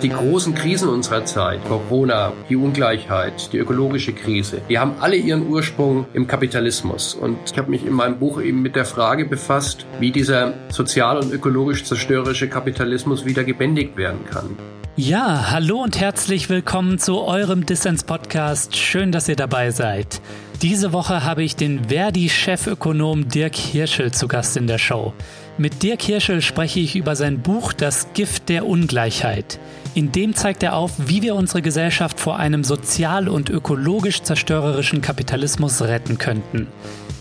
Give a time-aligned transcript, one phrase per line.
[0.00, 5.48] Die großen Krisen unserer Zeit, Corona, die Ungleichheit, die ökologische Krise, die haben alle ihren
[5.48, 7.14] Ursprung im Kapitalismus.
[7.14, 11.18] Und ich habe mich in meinem Buch eben mit der Frage befasst, wie dieser sozial
[11.18, 14.56] und ökologisch zerstörerische Kapitalismus wieder gebändigt werden kann.
[14.94, 18.76] Ja, hallo und herzlich willkommen zu eurem Dissens-Podcast.
[18.76, 20.20] Schön, dass ihr dabei seid.
[20.62, 25.12] Diese Woche habe ich den Verdi-Chefökonom Dirk Hirschel zu Gast in der Show.
[25.60, 29.58] Mit Dirk Hirschel spreche ich über sein Buch Das Gift der Ungleichheit.
[29.92, 35.00] In dem zeigt er auf, wie wir unsere Gesellschaft vor einem sozial und ökologisch zerstörerischen
[35.00, 36.68] Kapitalismus retten könnten.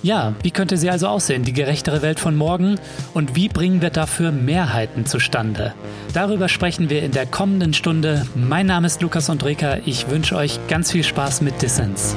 [0.03, 2.79] Ja, wie könnte sie also aussehen, die gerechtere Welt von morgen?
[3.15, 5.73] Und wie bringen wir dafür Mehrheiten zustande?
[6.13, 8.27] Darüber sprechen wir in der kommenden Stunde.
[8.35, 9.79] Mein Name ist Lukas Andreka.
[9.85, 12.15] Ich wünsche euch ganz viel Spaß mit Dissens.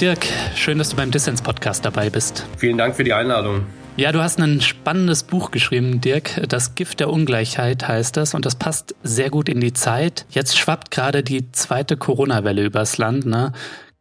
[0.00, 2.46] Dirk, schön, dass du beim Dissens-Podcast dabei bist.
[2.58, 3.64] Vielen Dank für die Einladung.
[3.96, 6.42] Ja, du hast ein spannendes Buch geschrieben, Dirk.
[6.48, 10.26] Das Gift der Ungleichheit heißt das und das passt sehr gut in die Zeit.
[10.30, 13.24] Jetzt schwappt gerade die zweite Corona-Welle übers Land.
[13.24, 13.52] Ne?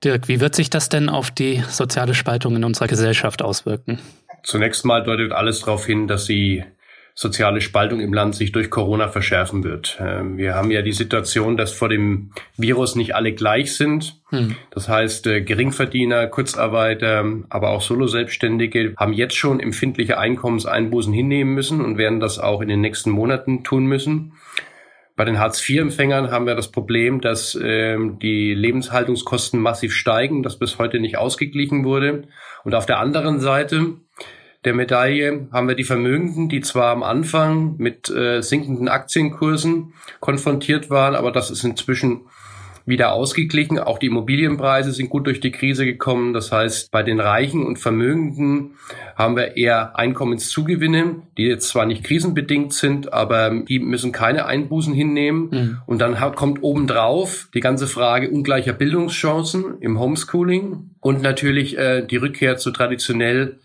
[0.03, 3.99] Dirk, wie wird sich das denn auf die soziale Spaltung in unserer Gesellschaft auswirken?
[4.41, 6.63] Zunächst mal deutet alles darauf hin, dass sie
[7.15, 9.99] soziale Spaltung im Land sich durch Corona verschärfen wird.
[9.99, 14.21] Ähm, wir haben ja die Situation, dass vor dem Virus nicht alle gleich sind.
[14.29, 14.55] Hm.
[14.71, 21.81] Das heißt, äh, Geringverdiener, Kurzarbeiter, aber auch Solo-Selbstständige haben jetzt schon empfindliche Einkommenseinbußen hinnehmen müssen
[21.81, 24.33] und werden das auch in den nächsten Monaten tun müssen.
[25.15, 30.79] Bei den Hartz-IV-Empfängern haben wir das Problem, dass ähm, die Lebenshaltungskosten massiv steigen, das bis
[30.79, 32.23] heute nicht ausgeglichen wurde.
[32.63, 33.97] Und auf der anderen Seite
[34.65, 40.89] der Medaille haben wir die Vermögenden, die zwar am Anfang mit äh, sinkenden Aktienkursen konfrontiert
[40.89, 42.21] waren, aber das ist inzwischen
[42.85, 43.79] wieder ausgeglichen.
[43.79, 46.33] Auch die Immobilienpreise sind gut durch die Krise gekommen.
[46.33, 48.71] Das heißt, bei den Reichen und Vermögenden
[49.15, 54.93] haben wir eher Einkommenszugewinne, die jetzt zwar nicht krisenbedingt sind, aber die müssen keine Einbußen
[54.93, 55.49] hinnehmen.
[55.49, 55.77] Mhm.
[55.85, 62.17] Und dann kommt obendrauf die ganze Frage ungleicher Bildungschancen im Homeschooling und natürlich äh, die
[62.17, 63.59] Rückkehr zu traditionell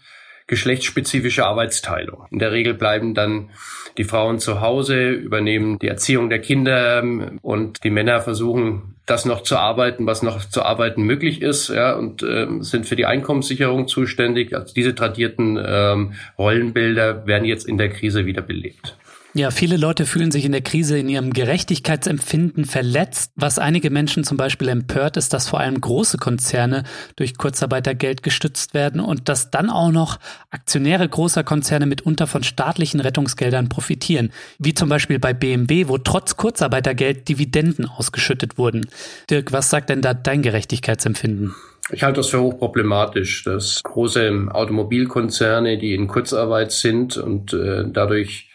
[0.49, 2.27] geschlechtsspezifische Arbeitsteilung.
[2.31, 3.51] In der Regel bleiben dann
[3.97, 9.25] die Frauen zu Hause, übernehmen die Erziehung der Kinder ähm, und die Männer versuchen das
[9.25, 13.07] noch zu arbeiten, was noch zu arbeiten möglich ist, ja, und ähm, sind für die
[13.07, 14.55] Einkommenssicherung zuständig.
[14.55, 18.97] Also diese tradierten ähm, Rollenbilder werden jetzt in der Krise wieder belebt.
[19.35, 23.31] Ja, viele Leute fühlen sich in der Krise in ihrem Gerechtigkeitsempfinden verletzt.
[23.37, 26.85] Was einige Menschen zum Beispiel empört, ist, dass vor allem große Konzerne
[27.15, 30.19] durch Kurzarbeitergeld gestützt werden und dass dann auch noch
[30.51, 34.33] Aktionäre großer Konzerne mitunter von staatlichen Rettungsgeldern profitieren.
[34.59, 38.87] Wie zum Beispiel bei BMW, wo trotz Kurzarbeitergeld Dividenden ausgeschüttet wurden.
[39.29, 41.55] Dirk, was sagt denn da dein Gerechtigkeitsempfinden?
[41.91, 48.48] Ich halte das für hochproblematisch, dass große Automobilkonzerne, die in Kurzarbeit sind und äh, dadurch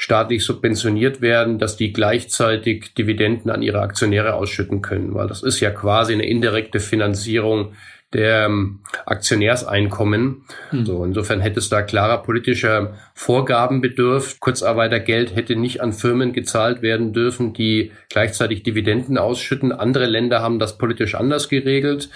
[0.00, 5.60] staatlich subventioniert werden, dass die gleichzeitig Dividenden an ihre Aktionäre ausschütten können, weil das ist
[5.60, 7.74] ja quasi eine indirekte Finanzierung
[8.14, 10.46] der ähm, Aktionärseinkommen.
[10.70, 10.86] Hm.
[10.86, 14.40] So, insofern hätte es da klarer politischer Vorgaben bedürft.
[14.40, 19.70] Kurzarbeitergeld hätte nicht an Firmen gezahlt werden dürfen, die gleichzeitig Dividenden ausschütten.
[19.70, 22.08] Andere Länder haben das politisch anders geregelt.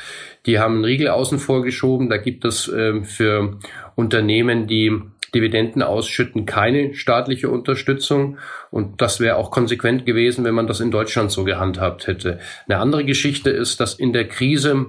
[0.46, 2.08] Die haben einen Riegel außen vor geschoben.
[2.08, 3.58] Da gibt es äh, für
[3.94, 4.90] Unternehmen, die
[5.34, 8.38] Dividenden ausschütten, keine staatliche Unterstützung.
[8.70, 12.38] Und das wäre auch konsequent gewesen, wenn man das in Deutschland so gehandhabt hätte.
[12.68, 14.86] Eine andere Geschichte ist, dass in der Krise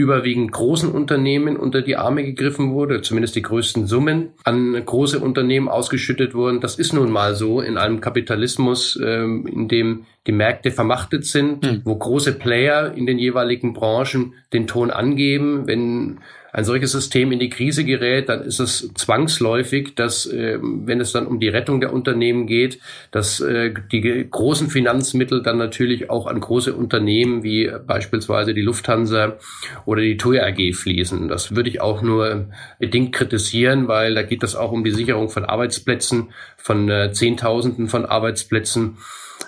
[0.00, 5.68] überwiegend großen Unternehmen unter die Arme gegriffen wurde, zumindest die größten Summen an große Unternehmen
[5.68, 6.60] ausgeschüttet wurden.
[6.60, 11.62] Das ist nun mal so in einem Kapitalismus, ähm, in dem die Märkte vermachtet sind,
[11.62, 11.82] mhm.
[11.84, 15.66] wo große Player in den jeweiligen Branchen den Ton angeben.
[15.66, 16.20] Wenn
[16.52, 21.12] ein solches System in die Krise gerät, dann ist es zwangsläufig, dass, äh, wenn es
[21.12, 22.80] dann um die Rettung der Unternehmen geht,
[23.10, 29.38] dass äh, die großen Finanzmittel dann natürlich auch an große Unternehmen wie beispielsweise die Lufthansa
[29.84, 31.28] oder die TUI AG fließen.
[31.28, 32.48] Das würde ich auch nur
[32.78, 37.88] bedingt kritisieren, weil da geht es auch um die Sicherung von Arbeitsplätzen, von äh, Zehntausenden
[37.88, 38.98] von Arbeitsplätzen.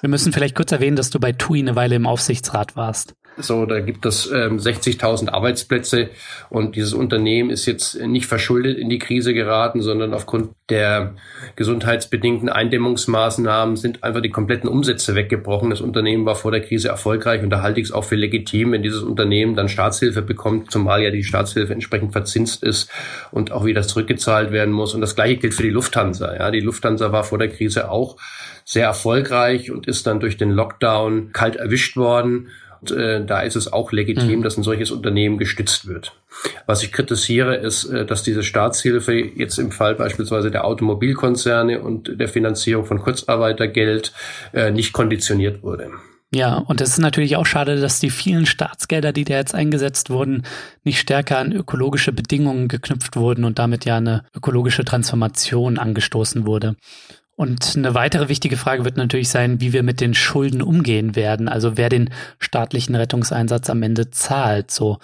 [0.00, 3.14] Wir müssen vielleicht kurz erwähnen, dass du bei TUI eine Weile im Aufsichtsrat warst.
[3.38, 6.10] So, da gibt es ähm, 60.000 Arbeitsplätze
[6.50, 11.14] und dieses Unternehmen ist jetzt nicht verschuldet in die Krise geraten, sondern aufgrund der
[11.56, 15.70] gesundheitsbedingten Eindämmungsmaßnahmen sind einfach die kompletten Umsätze weggebrochen.
[15.70, 18.72] Das Unternehmen war vor der Krise erfolgreich und da halte ich es auch für legitim,
[18.72, 22.90] wenn dieses Unternehmen dann Staatshilfe bekommt, zumal ja die Staatshilfe entsprechend verzinst ist
[23.30, 24.94] und auch wieder zurückgezahlt werden muss.
[24.94, 26.36] Und das Gleiche gilt für die Lufthansa.
[26.36, 28.18] Ja, die Lufthansa war vor der Krise auch
[28.64, 32.48] sehr erfolgreich und ist dann durch den Lockdown kalt erwischt worden
[32.82, 34.42] Und, äh, da ist es auch legitim, mhm.
[34.42, 36.12] dass ein solches Unternehmen gestützt wird.
[36.66, 42.18] Was ich kritisiere, ist, äh, dass diese Staatshilfe jetzt im Fall beispielsweise der Automobilkonzerne und
[42.20, 44.12] der Finanzierung von Kurzarbeitergeld
[44.52, 45.90] äh, nicht konditioniert wurde.
[46.34, 50.08] Ja, und es ist natürlich auch schade, dass die vielen Staatsgelder, die da jetzt eingesetzt
[50.08, 50.44] wurden,
[50.82, 56.74] nicht stärker an ökologische Bedingungen geknüpft wurden und damit ja eine ökologische Transformation angestoßen wurde.
[57.42, 61.48] Und eine weitere wichtige Frage wird natürlich sein, wie wir mit den Schulden umgehen werden,
[61.48, 64.70] also wer den staatlichen Rettungseinsatz am Ende zahlt.
[64.70, 65.00] So,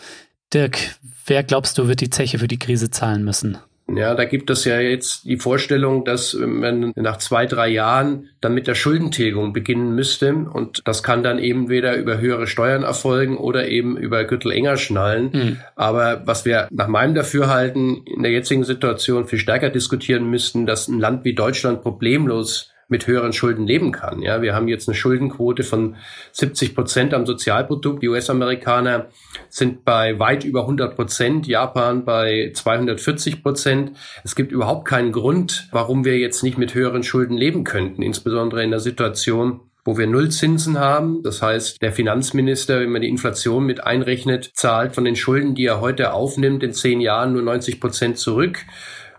[0.55, 0.79] Dirk,
[1.27, 3.59] wer glaubst du, wird die Zeche für die Krise zahlen müssen?
[3.95, 8.53] Ja, da gibt es ja jetzt die Vorstellung, dass man nach zwei, drei Jahren dann
[8.53, 10.35] mit der Schuldentilgung beginnen müsste.
[10.35, 14.77] Und das kann dann eben weder über höhere Steuern erfolgen oder eben über Gürtel enger
[14.77, 15.31] schnallen.
[15.33, 15.57] Mhm.
[15.75, 20.89] Aber was wir nach meinem Dafürhalten in der jetzigen Situation viel stärker diskutieren müssten, dass
[20.89, 24.23] ein Land wie Deutschland problemlos mit höheren Schulden leben kann.
[24.23, 25.97] Ja, wir haben jetzt eine Schuldenquote von
[26.33, 28.03] 70 Prozent am Sozialprodukt.
[28.03, 29.07] Die US-Amerikaner
[29.51, 33.93] sind bei weit über 100 Prozent, Japan bei 240 Prozent.
[34.25, 38.65] Es gibt überhaupt keinen Grund, warum wir jetzt nicht mit höheren Schulden leben könnten, insbesondere
[38.65, 41.23] in der Situation, wo wir Nullzinsen haben.
[41.23, 45.65] Das heißt, der Finanzminister, wenn man die Inflation mit einrechnet, zahlt von den Schulden, die
[45.65, 48.67] er heute aufnimmt, in zehn Jahren nur 90 Prozent zurück.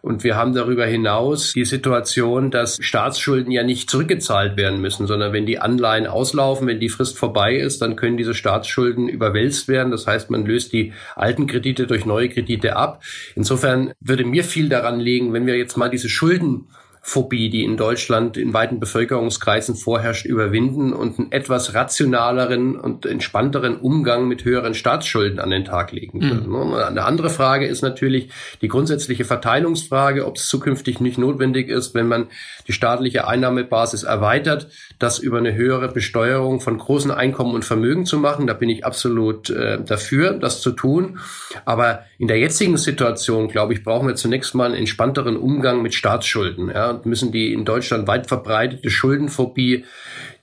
[0.02, 5.34] Und wir haben darüber hinaus die Situation, dass Staatsschulden ja nicht zurückgezahlt werden müssen, sondern
[5.34, 9.92] wenn die Anleihen auslaufen, wenn die Frist vorbei ist, dann können diese Staatsschulden überwälzt werden.
[9.92, 13.04] Das heißt, man löst die alten Kredite durch neue Kredite ab.
[13.36, 16.68] Insofern würde mir viel daran liegen, wenn wir jetzt mal diese Schulden
[17.10, 23.78] Phobie, die in Deutschland in weiten Bevölkerungskreisen vorherrscht, überwinden und einen etwas rationaleren und entspannteren
[23.78, 26.48] Umgang mit höheren Staatsschulden an den Tag legen würden.
[26.50, 26.74] Mhm.
[26.74, 28.30] Eine andere Frage ist natürlich
[28.62, 32.28] die grundsätzliche Verteilungsfrage, ob es zukünftig nicht notwendig ist, wenn man
[32.68, 34.68] die staatliche Einnahmebasis erweitert,
[35.00, 38.46] das über eine höhere Besteuerung von großen Einkommen und Vermögen zu machen.
[38.46, 41.18] Da bin ich absolut äh, dafür, das zu tun.
[41.66, 45.96] Aber in der jetzigen Situation, glaube ich, brauchen wir zunächst mal einen entspannteren Umgang mit
[45.96, 46.70] Staatsschulden.
[46.70, 49.86] Ja müssen die in Deutschland weit verbreitete Schuldenphobie,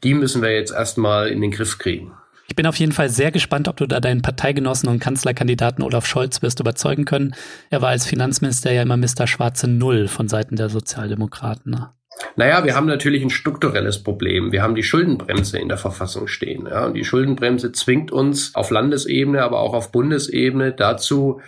[0.02, 2.12] die müssen wir jetzt erstmal in den Griff kriegen.
[2.48, 6.06] Ich bin auf jeden Fall sehr gespannt, ob du da deinen Parteigenossen und Kanzlerkandidaten Olaf
[6.06, 7.34] Scholz wirst überzeugen können.
[7.70, 9.26] Er war als Finanzminister ja immer Mr.
[9.26, 11.72] Schwarze Null von Seiten der Sozialdemokraten.
[11.72, 11.90] Ne?
[12.36, 14.52] Naja, wir haben natürlich ein strukturelles Problem.
[14.52, 16.66] Wir haben die Schuldenbremse in der Verfassung stehen.
[16.66, 21.40] Ja, und die Schuldenbremse zwingt uns auf Landesebene, aber auch auf Bundesebene dazu,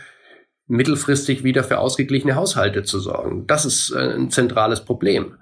[0.68, 3.46] mittelfristig wieder für ausgeglichene Haushalte zu sorgen.
[3.46, 5.34] Das ist äh, ein zentrales Problem.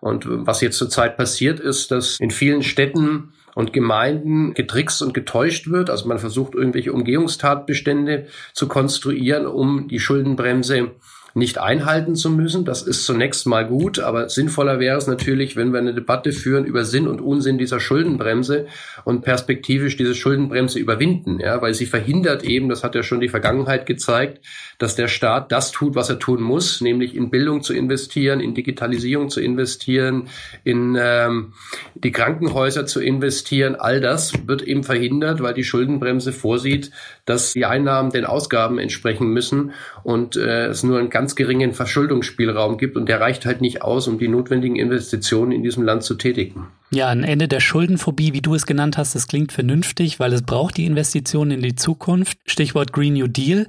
[0.00, 5.68] Und was jetzt zurzeit passiert ist, dass in vielen Städten und Gemeinden getrickst und getäuscht
[5.68, 5.88] wird.
[5.88, 10.90] Also man versucht irgendwelche Umgehungstatbestände zu konstruieren, um die Schuldenbremse
[11.34, 12.64] nicht einhalten zu müssen.
[12.64, 16.64] Das ist zunächst mal gut, aber sinnvoller wäre es natürlich, wenn wir eine Debatte führen
[16.64, 18.66] über Sinn und Unsinn dieser Schuldenbremse
[19.04, 23.28] und perspektivisch diese Schuldenbremse überwinden, ja, weil sie verhindert eben, das hat ja schon die
[23.28, 24.44] Vergangenheit gezeigt,
[24.78, 28.54] dass der Staat das tut, was er tun muss, nämlich in Bildung zu investieren, in
[28.54, 30.28] Digitalisierung zu investieren,
[30.62, 31.52] in ähm,
[31.94, 33.74] die Krankenhäuser zu investieren.
[33.74, 36.92] All das wird eben verhindert, weil die Schuldenbremse vorsieht,
[37.24, 39.72] dass die Einnahmen den Ausgaben entsprechen müssen
[40.04, 44.06] und äh, es nur einen ganz geringen Verschuldungsspielraum gibt und der reicht halt nicht aus,
[44.06, 46.66] um die notwendigen Investitionen in diesem Land zu tätigen.
[46.90, 50.42] Ja, ein Ende der Schuldenphobie, wie du es genannt hast, das klingt vernünftig, weil es
[50.42, 52.38] braucht die Investitionen in die Zukunft.
[52.44, 53.66] Stichwort Green New Deal.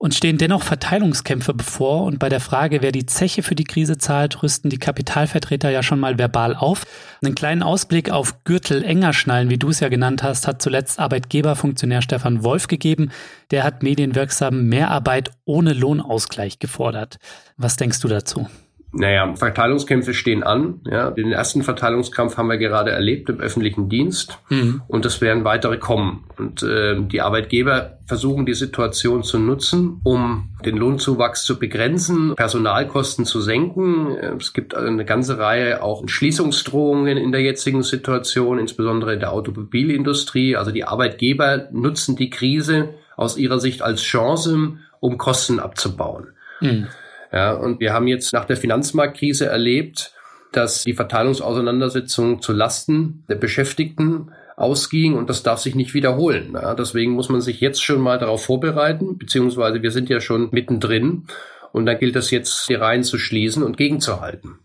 [0.00, 2.04] Und stehen dennoch Verteilungskämpfe bevor.
[2.04, 5.82] Und bei der Frage, wer die Zeche für die Krise zahlt, rüsten die Kapitalvertreter ja
[5.82, 6.86] schon mal verbal auf.
[7.20, 11.00] Einen kleinen Ausblick auf Gürtel enger schnallen, wie du es ja genannt hast, hat zuletzt
[11.00, 13.10] Arbeitgeberfunktionär Stefan Wolf gegeben.
[13.50, 17.18] Der hat medienwirksam Mehrarbeit ohne Lohnausgleich gefordert.
[17.56, 18.46] Was denkst du dazu?
[18.90, 20.80] Naja, Verteilungskämpfe stehen an.
[20.90, 24.82] Ja, den ersten Verteilungskampf haben wir gerade erlebt im öffentlichen Dienst mhm.
[24.88, 26.24] und es werden weitere kommen.
[26.38, 33.26] Und äh, die Arbeitgeber versuchen die Situation zu nutzen, um den Lohnzuwachs zu begrenzen, Personalkosten
[33.26, 34.16] zu senken.
[34.38, 40.56] Es gibt eine ganze Reihe auch Schließungsdrohungen in der jetzigen Situation, insbesondere in der Automobilindustrie.
[40.56, 46.28] Also die Arbeitgeber nutzen die Krise aus ihrer Sicht als Chance, um Kosten abzubauen.
[46.60, 46.86] Mhm.
[47.32, 50.12] Ja, und wir haben jetzt nach der Finanzmarktkrise erlebt,
[50.52, 56.52] dass die Verteilungsauseinandersetzung zu Lasten der Beschäftigten ausging und das darf sich nicht wiederholen.
[56.54, 60.48] Ja, deswegen muss man sich jetzt schon mal darauf vorbereiten, beziehungsweise wir sind ja schon
[60.50, 61.24] mittendrin
[61.72, 64.58] und dann gilt es jetzt, die Reihen zu schließen und gegenzuhalten.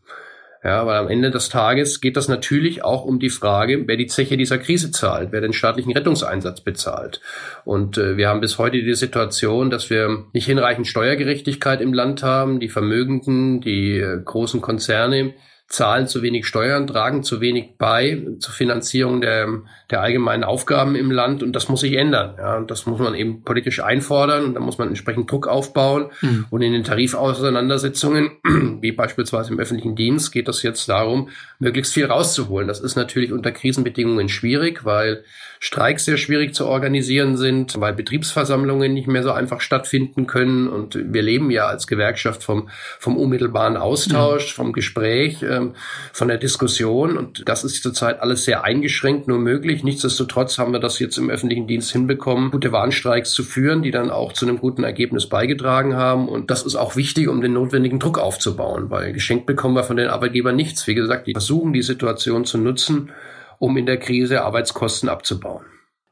[0.63, 4.07] Ja, weil am Ende des Tages geht das natürlich auch um die Frage, wer die
[4.07, 7.19] Zeche dieser Krise zahlt, wer den staatlichen Rettungseinsatz bezahlt.
[7.65, 12.23] Und äh, wir haben bis heute die Situation, dass wir nicht hinreichend Steuergerechtigkeit im Land
[12.23, 12.61] haben.
[12.61, 15.33] Die Vermögenden, die äh, großen Konzerne
[15.67, 19.47] zahlen zu wenig Steuern, tragen zu wenig bei zur Finanzierung der,
[19.89, 22.35] der allgemeinen Aufgaben im Land und das muss sich ändern.
[22.37, 26.11] Ja, und das muss man eben politisch einfordern und da muss man entsprechend Druck aufbauen.
[26.21, 26.45] Mhm.
[26.49, 28.31] Und in den Tarifauseinandersetzungen,
[28.81, 31.29] wie beispielsweise im öffentlichen Dienst, geht es jetzt darum,
[31.59, 32.67] möglichst viel rauszuholen.
[32.67, 35.23] Das ist natürlich unter Krisenbedingungen schwierig, weil
[35.65, 40.67] Streiks sehr schwierig zu organisieren sind, weil Betriebsversammlungen nicht mehr so einfach stattfinden können.
[40.67, 42.67] Und wir leben ja als Gewerkschaft vom,
[42.99, 44.55] vom unmittelbaren Austausch, mhm.
[44.57, 45.73] vom Gespräch, ähm,
[46.11, 47.17] von der Diskussion.
[47.17, 49.85] Und das ist zurzeit alles sehr eingeschränkt nur möglich.
[49.85, 54.09] Nichtsdestotrotz haben wir das jetzt im öffentlichen Dienst hinbekommen, gute Warnstreiks zu führen, die dann
[54.09, 56.27] auch zu einem guten Ergebnis beigetragen haben.
[56.27, 59.95] Und das ist auch wichtig, um den notwendigen Druck aufzubauen, weil geschenkt bekommen wir von
[59.95, 60.85] den Arbeitgebern nichts.
[60.87, 63.11] Wie gesagt, die versuchen die Situation zu nutzen,
[63.59, 65.65] um in der Krise Arbeitskosten abzubauen.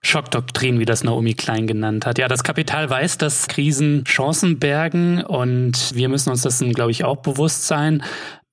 [0.03, 2.17] Schockdoktrin, wie das Naomi Klein genannt hat.
[2.17, 7.03] Ja, das Kapital weiß, dass Krisen Chancen bergen und wir müssen uns dessen, glaube ich,
[7.03, 8.03] auch bewusst sein.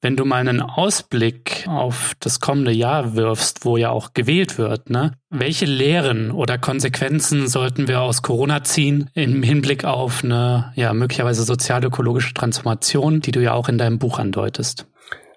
[0.01, 4.91] Wenn du mal einen Ausblick auf das kommende Jahr wirfst, wo ja auch gewählt wird,
[4.91, 5.15] ne?
[5.29, 11.43] Welche Lehren oder Konsequenzen sollten wir aus Corona ziehen im Hinblick auf eine ja möglicherweise
[11.43, 14.87] sozial-ökologische Transformation, die du ja auch in deinem Buch andeutest?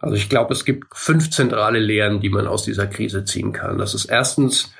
[0.02, 3.78] Also ich glaube, es gibt fünf zentrale Lehren, die man aus dieser Krise ziehen kann.
[3.78, 4.74] Das ist erstens,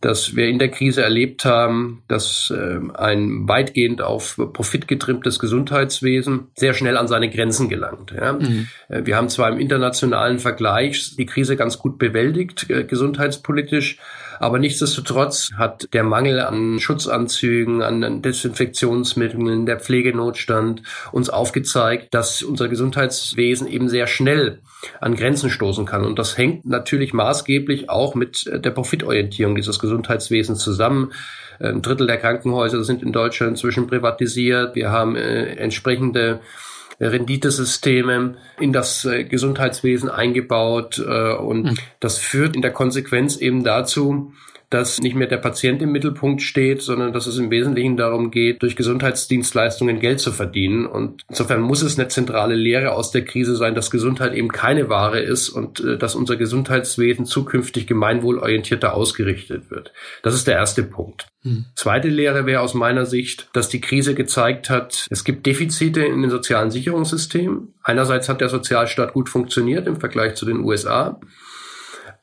[0.00, 6.48] dass wir in der Krise erlebt haben, dass äh, ein weitgehend auf Profit getrimmtes Gesundheitswesen
[6.54, 8.12] sehr schnell an seine Grenzen gelangt.
[8.12, 8.34] Ja.
[8.34, 8.68] Mhm.
[8.88, 13.98] Äh, wir haben zwar im internationalen Vergleich die Krise ganz gut bewältigt, äh, gesundheitspolitisch,
[14.40, 22.68] aber nichtsdestotrotz hat der Mangel an Schutzanzügen, an Desinfektionsmitteln, der Pflegenotstand uns aufgezeigt, dass unser
[22.68, 24.60] Gesundheitswesen eben sehr schnell
[25.00, 26.04] an Grenzen stoßen kann.
[26.04, 31.12] Und das hängt natürlich maßgeblich auch mit der Profitorientierung dieses Gesundheitswesens zusammen.
[31.60, 34.74] Ein Drittel der Krankenhäuser sind in Deutschland inzwischen privatisiert.
[34.74, 36.40] Wir haben äh, entsprechende
[37.00, 41.78] Renditesysteme in das äh, Gesundheitswesen eingebaut äh, und mhm.
[42.00, 44.32] das führt in der Konsequenz eben dazu,
[44.74, 48.60] dass nicht mehr der Patient im Mittelpunkt steht, sondern dass es im Wesentlichen darum geht,
[48.60, 50.84] durch Gesundheitsdienstleistungen Geld zu verdienen.
[50.84, 54.88] Und insofern muss es eine zentrale Lehre aus der Krise sein, dass Gesundheit eben keine
[54.88, 59.92] Ware ist und äh, dass unser Gesundheitswesen zukünftig gemeinwohlorientierter ausgerichtet wird.
[60.22, 61.28] Das ist der erste Punkt.
[61.42, 61.66] Hm.
[61.76, 66.20] Zweite Lehre wäre aus meiner Sicht, dass die Krise gezeigt hat, es gibt Defizite in
[66.20, 67.74] den sozialen Sicherungssystemen.
[67.82, 71.20] Einerseits hat der Sozialstaat gut funktioniert im Vergleich zu den USA.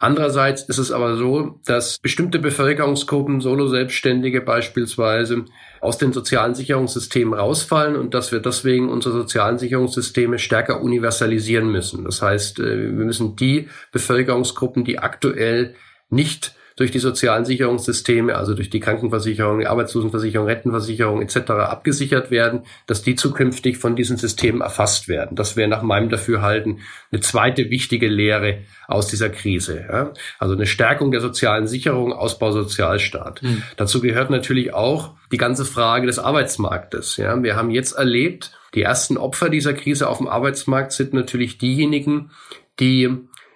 [0.01, 5.45] Andererseits ist es aber so, dass bestimmte Bevölkerungsgruppen, Solo-Selbstständige beispielsweise,
[5.79, 12.03] aus den sozialen Sicherungssystemen rausfallen und dass wir deswegen unsere sozialen Sicherungssysteme stärker universalisieren müssen.
[12.03, 15.75] Das heißt, äh, wir müssen die Bevölkerungsgruppen, die aktuell
[16.09, 21.51] nicht durch die sozialen Sicherungssysteme, also durch die Krankenversicherung, die Arbeitslosenversicherung, Rentenversicherung etc.
[21.51, 25.35] abgesichert werden, dass die zukünftig von diesen Systemen erfasst werden.
[25.35, 26.79] Das wäre nach meinem Dafürhalten
[27.11, 29.85] eine zweite wichtige Lehre aus dieser Krise.
[29.89, 30.13] Ja?
[30.39, 33.41] Also eine Stärkung der sozialen Sicherung, Ausbau Sozialstaat.
[33.43, 33.63] Mhm.
[33.77, 37.17] Dazu gehört natürlich auch die ganze Frage des Arbeitsmarktes.
[37.17, 37.41] Ja?
[37.43, 42.31] Wir haben jetzt erlebt, die ersten Opfer dieser Krise auf dem Arbeitsmarkt sind natürlich diejenigen,
[42.79, 43.09] die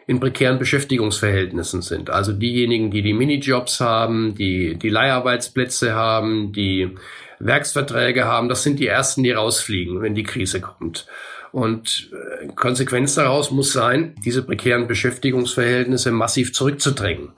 [0.08, 2.10] in prekären Beschäftigungsverhältnissen sind.
[2.10, 6.96] Also diejenigen, die die Minijobs haben, die die Leiharbeitsplätze haben, die
[7.40, 11.08] Werksverträge haben, das sind die ersten, die rausfliegen, wenn die Krise kommt.
[11.52, 17.32] Und äh, Konsequenz daraus muss sein, diese prekären Beschäftigungsverhältnisse massiv zurückzudrängen.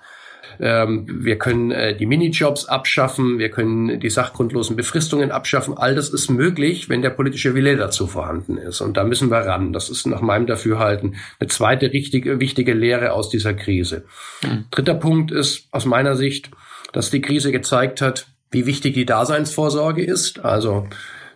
[0.60, 5.78] Ähm, wir können äh, die Minijobs abschaffen, wir können die sachgrundlosen Befristungen abschaffen.
[5.78, 8.82] All das ist möglich, wenn der politische Wille dazu vorhanden ist.
[8.82, 9.74] Und da müssen wir ran.
[9.74, 14.06] Das ist nach meinem Dafürhalten eine zweite richtige, wichtige Lehre aus dieser Krise.
[14.44, 14.66] Mhm.
[14.72, 16.52] Dritter Punkt ist aus meiner Sicht,
[16.94, 20.44] dass die Krise gezeigt hat, wie wichtig die Daseinsvorsorge ist.
[20.44, 20.88] Also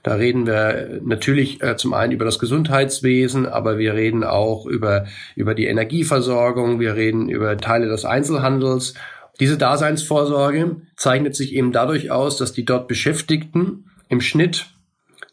[0.03, 5.05] da reden wir natürlich äh, zum einen über das Gesundheitswesen, aber wir reden auch über,
[5.35, 8.95] über die Energieversorgung, wir reden über Teile des Einzelhandels.
[9.39, 14.67] Diese Daseinsvorsorge zeichnet sich eben dadurch aus, dass die dort Beschäftigten im Schnitt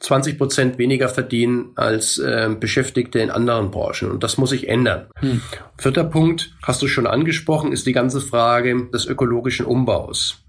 [0.00, 4.10] 20 Prozent weniger verdienen als äh, Beschäftigte in anderen Branchen.
[4.10, 5.08] Und das muss sich ändern.
[5.16, 5.40] Hm.
[5.76, 10.44] Vierter Punkt, hast du schon angesprochen, ist die ganze Frage des ökologischen Umbaus.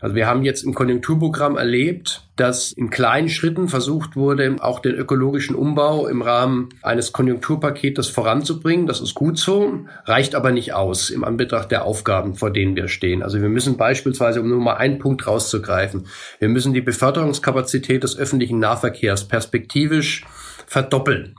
[0.00, 4.94] Also wir haben jetzt im Konjunkturprogramm erlebt, dass in kleinen Schritten versucht wurde, auch den
[4.94, 8.86] ökologischen Umbau im Rahmen eines Konjunkturpaketes voranzubringen.
[8.86, 12.88] Das ist gut so, reicht aber nicht aus im Anbetracht der Aufgaben, vor denen wir
[12.88, 13.22] stehen.
[13.22, 16.06] Also wir müssen beispielsweise, um nur mal einen Punkt rauszugreifen,
[16.38, 20.24] wir müssen die Beförderungskapazität des öffentlichen Nahverkehrs perspektivisch
[20.66, 21.34] verdoppeln.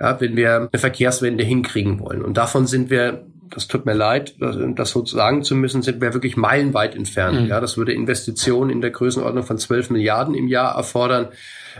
[0.00, 2.22] Ja, wenn wir eine Verkehrswende hinkriegen wollen.
[2.22, 6.14] Und davon sind wir das tut mir leid, das so sagen zu müssen, sind wir
[6.14, 7.42] wirklich meilenweit entfernt.
[7.42, 7.46] Mhm.
[7.48, 11.28] Ja, das würde Investitionen in der Größenordnung von 12 Milliarden im Jahr erfordern.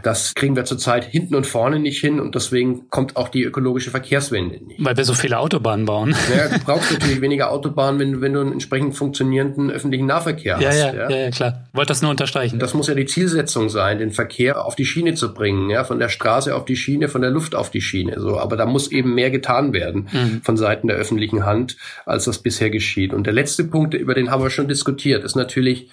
[0.03, 3.91] Das kriegen wir zurzeit hinten und vorne nicht hin und deswegen kommt auch die ökologische
[3.91, 4.85] Verkehrswende nicht.
[4.85, 6.15] Weil wir so viele Autobahnen bauen.
[6.35, 10.69] Ja, du brauchst natürlich weniger Autobahnen, wenn, wenn du einen entsprechend funktionierenden öffentlichen Nahverkehr ja,
[10.69, 10.79] hast.
[10.79, 11.65] Ja, ja, ja, klar.
[11.73, 12.59] Wollte das nur unterstreichen.
[12.59, 15.99] Das muss ja die Zielsetzung sein, den Verkehr auf die Schiene zu bringen, ja, von
[15.99, 18.21] der Straße auf die Schiene, von der Luft auf die Schiene.
[18.21, 20.43] So, aber da muss eben mehr getan werden mhm.
[20.43, 23.13] von Seiten der öffentlichen Hand, als das bisher geschieht.
[23.13, 25.89] Und der letzte Punkt, über den haben wir schon diskutiert, ist natürlich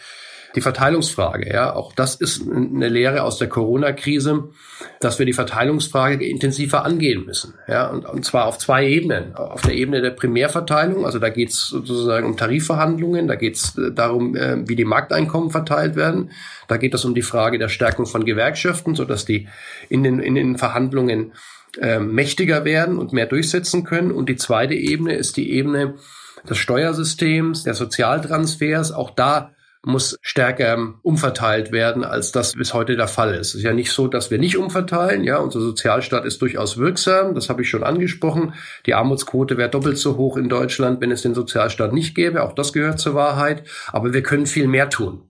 [0.55, 4.49] die Verteilungsfrage, ja, auch das ist eine Lehre aus der Corona-Krise,
[4.99, 9.35] dass wir die Verteilungsfrage intensiver angehen müssen, ja, und, und zwar auf zwei Ebenen.
[9.35, 13.77] Auf der Ebene der Primärverteilung, also da geht es sozusagen um Tarifverhandlungen, da geht es
[13.77, 16.31] äh, darum, äh, wie die Markteinkommen verteilt werden.
[16.67, 19.47] Da geht es um die Frage der Stärkung von Gewerkschaften, so dass die
[19.89, 21.33] in den, in den Verhandlungen
[21.79, 24.11] äh, mächtiger werden und mehr durchsetzen können.
[24.11, 25.95] Und die zweite Ebene ist die Ebene
[26.49, 28.91] des Steuersystems, der Sozialtransfers.
[28.91, 29.51] Auch da
[29.87, 33.49] muss stärker umverteilt werden, als das bis heute der Fall ist.
[33.49, 35.23] Es ist ja nicht so, dass wir nicht umverteilen.
[35.23, 37.33] Ja, unser Sozialstaat ist durchaus wirksam.
[37.33, 38.53] Das habe ich schon angesprochen.
[38.85, 42.43] Die Armutsquote wäre doppelt so hoch in Deutschland, wenn es den Sozialstaat nicht gäbe.
[42.43, 43.63] Auch das gehört zur Wahrheit.
[43.93, 45.23] Aber wir können viel mehr tun.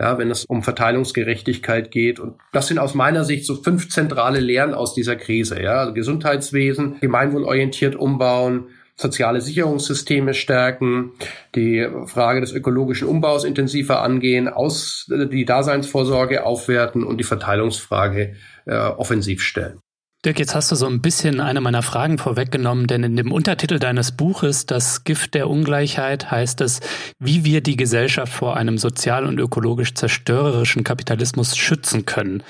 [0.00, 2.18] Ja, wenn es um Verteilungsgerechtigkeit geht.
[2.18, 5.60] Und das sind aus meiner Sicht so fünf zentrale Lehren aus dieser Krise.
[5.60, 11.12] Ja, also Gesundheitswesen, gemeinwohlorientiert umbauen, soziale Sicherungssysteme stärken,
[11.54, 18.34] die Frage des ökologischen Umbaus intensiver angehen, aus, die Daseinsvorsorge aufwerten und die Verteilungsfrage
[18.66, 19.78] äh, offensiv stellen.
[20.24, 23.78] Dirk, jetzt hast du so ein bisschen eine meiner Fragen vorweggenommen, denn in dem Untertitel
[23.78, 26.80] deines Buches, Das Gift der Ungleichheit, heißt es,
[27.20, 32.42] wie wir die Gesellschaft vor einem sozial und ökologisch zerstörerischen Kapitalismus schützen können.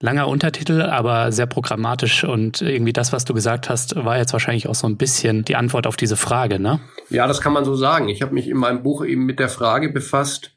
[0.00, 4.68] Langer Untertitel, aber sehr programmatisch und irgendwie das, was du gesagt hast, war jetzt wahrscheinlich
[4.68, 6.80] auch so ein bisschen die Antwort auf diese Frage, ne?
[7.10, 8.08] Ja, das kann man so sagen.
[8.08, 10.50] Ich habe mich in meinem Buch eben mit der Frage befasst,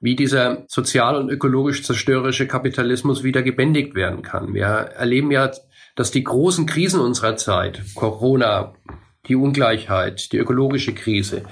[0.00, 4.54] wie dieser sozial und ökologisch zerstörerische Kapitalismus wieder gebändigt werden kann.
[4.54, 5.50] Wir erleben ja,
[5.96, 8.74] dass die großen Krisen unserer Zeit, Corona,
[9.26, 11.42] die Ungleichheit, die ökologische Krise,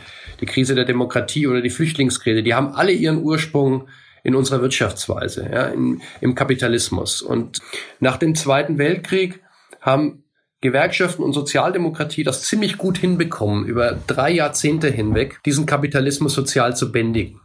[0.40, 3.88] die Krise der Demokratie oder die Flüchtlingskrise, die haben alle ihren Ursprung
[4.26, 7.22] in unserer Wirtschaftsweise, ja, in, im Kapitalismus.
[7.22, 7.60] Und
[8.00, 9.40] nach dem Zweiten Weltkrieg
[9.80, 10.24] haben
[10.60, 16.90] Gewerkschaften und Sozialdemokratie das ziemlich gut hinbekommen, über drei Jahrzehnte hinweg diesen Kapitalismus sozial zu
[16.90, 17.40] bändigen.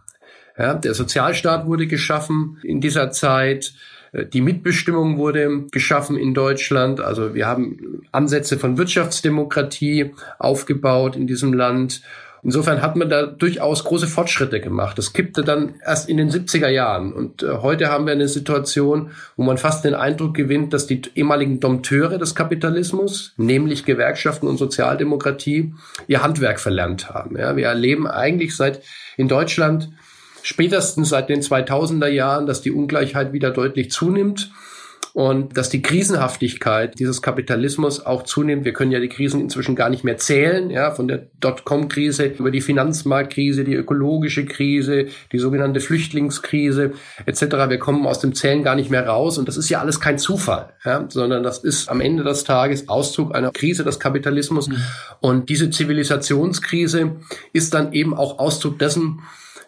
[0.58, 3.74] Ja, der Sozialstaat wurde geschaffen in dieser Zeit.
[4.34, 7.00] Die Mitbestimmung wurde geschaffen in Deutschland.
[7.00, 12.02] Also wir haben Ansätze von Wirtschaftsdemokratie aufgebaut in diesem Land.
[12.44, 14.98] Insofern hat man da durchaus große Fortschritte gemacht.
[14.98, 17.14] Das kippte dann erst in den 70er Jahren.
[17.14, 21.02] Und äh, heute haben wir eine Situation, wo man fast den Eindruck gewinnt, dass die
[21.14, 25.74] ehemaligen Dompteure des Kapitalismus, nämlich Gewerkschaften und Sozialdemokratie,
[26.08, 27.38] ihr Handwerk verlernt haben.
[27.38, 28.82] Ja, wir erleben eigentlich seit
[29.18, 29.90] in Deutschland
[30.42, 34.52] spätestens seit den 2000er Jahren, dass die Ungleichheit wieder deutlich zunimmt
[35.14, 38.64] und dass die Krisenhaftigkeit dieses Kapitalismus auch zunimmt.
[38.66, 42.52] Wir können ja die Krisen inzwischen gar nicht mehr zählen, ja, von der Dotcom-Krise über
[42.52, 46.94] die Finanzmarktkrise, die ökologische Krise, die sogenannte Flüchtlingskrise
[47.26, 47.42] etc.
[47.70, 50.18] Wir kommen aus dem Zählen gar nicht mehr raus und das ist ja alles kein
[50.18, 54.78] Zufall, ja, sondern das ist am Ende des Tages Ausdruck einer Krise des Kapitalismus mhm.
[55.20, 57.18] und diese Zivilisationskrise
[57.54, 59.20] ist dann eben auch Ausdruck dessen,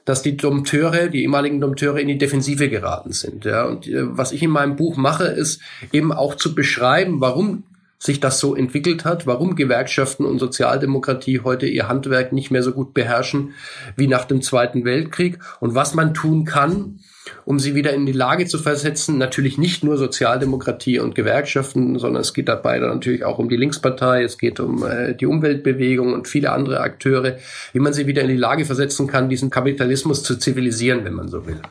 [0.06, 3.46] dass die Dompteure, die ehemaligen Dompteure in die Defensive geraten sind.
[3.46, 3.66] Ja.
[3.66, 5.62] Und äh, was ich in meinem Buch mache, ist
[5.92, 7.64] eben auch zu beschreiben, warum
[8.00, 12.74] sich das so entwickelt hat, warum Gewerkschaften und Sozialdemokratie heute ihr Handwerk nicht mehr so
[12.74, 13.54] gut beherrschen
[13.96, 17.00] wie nach dem Zweiten Weltkrieg und was man tun kann,
[17.46, 22.22] um sie wieder in die Lage zu versetzen, natürlich nicht nur Sozialdemokratie und Gewerkschaften, sondern
[22.22, 26.14] es geht dabei dann natürlich auch um die Linkspartei, es geht um äh, die Umweltbewegung
[26.14, 27.38] und viele andere Akteure,
[27.72, 31.30] wie man sie wieder in die Lage versetzen kann, diesen Kapitalismus zu zivilisieren, wenn man
[31.30, 31.62] so will.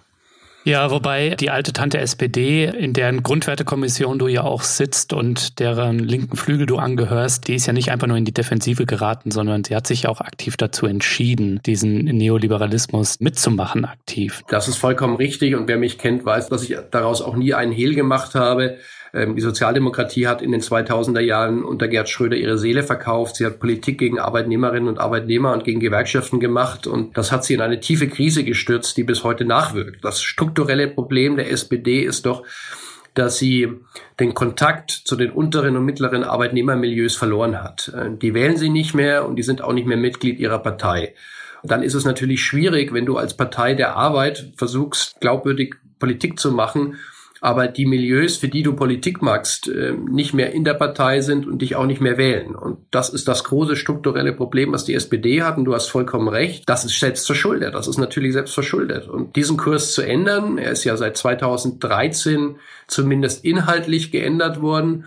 [0.64, 5.98] Ja, wobei die alte Tante SPD, in deren Grundwertekommission du ja auch sitzt und deren
[5.98, 9.64] linken Flügel du angehörst, die ist ja nicht einfach nur in die Defensive geraten, sondern
[9.64, 14.42] sie hat sich auch aktiv dazu entschieden, diesen Neoliberalismus mitzumachen aktiv.
[14.48, 17.72] Das ist vollkommen richtig und wer mich kennt, weiß, dass ich daraus auch nie einen
[17.72, 18.77] Hehl gemacht habe.
[19.14, 23.37] Ähm, die Sozialdemokratie hat in den 2000er Jahren unter Gerd Schröder ihre Seele verkauft.
[23.37, 27.55] Sie hat Politik gegen Arbeitnehmerinnen und Arbeitnehmer und gegen Gewerkschaften gemacht und das hat sie
[27.55, 30.05] in eine tiefe Krise gestürzt, die bis heute nachwirkt.
[30.05, 32.44] Das strukturelle Problem der SPD ist doch,
[33.14, 33.68] dass sie
[34.18, 37.92] den Kontakt zu den unteren und mittleren Arbeitnehmermilieus verloren hat.
[37.94, 41.14] Äh, die wählen sie nicht mehr und die sind auch nicht mehr Mitglied ihrer Partei.
[41.62, 46.40] Und dann ist es natürlich schwierig, wenn du als Partei der Arbeit versuchst, glaubwürdig Politik
[46.40, 46.96] zu machen
[47.42, 51.44] aber die Milieus, für die du Politik magst, äh, nicht mehr in der Partei sind
[51.44, 52.55] und dich auch nicht mehr wählen.
[52.55, 55.59] Und das ist das große strukturelle Problem, was die SPD hat.
[55.59, 56.62] Und du hast vollkommen recht.
[56.68, 57.74] Das ist selbst verschuldet.
[57.74, 59.09] Das ist natürlich selbst verschuldet.
[59.09, 62.55] Und diesen Kurs zu ändern, er ist ja seit 2013
[62.87, 65.07] zumindest inhaltlich geändert worden,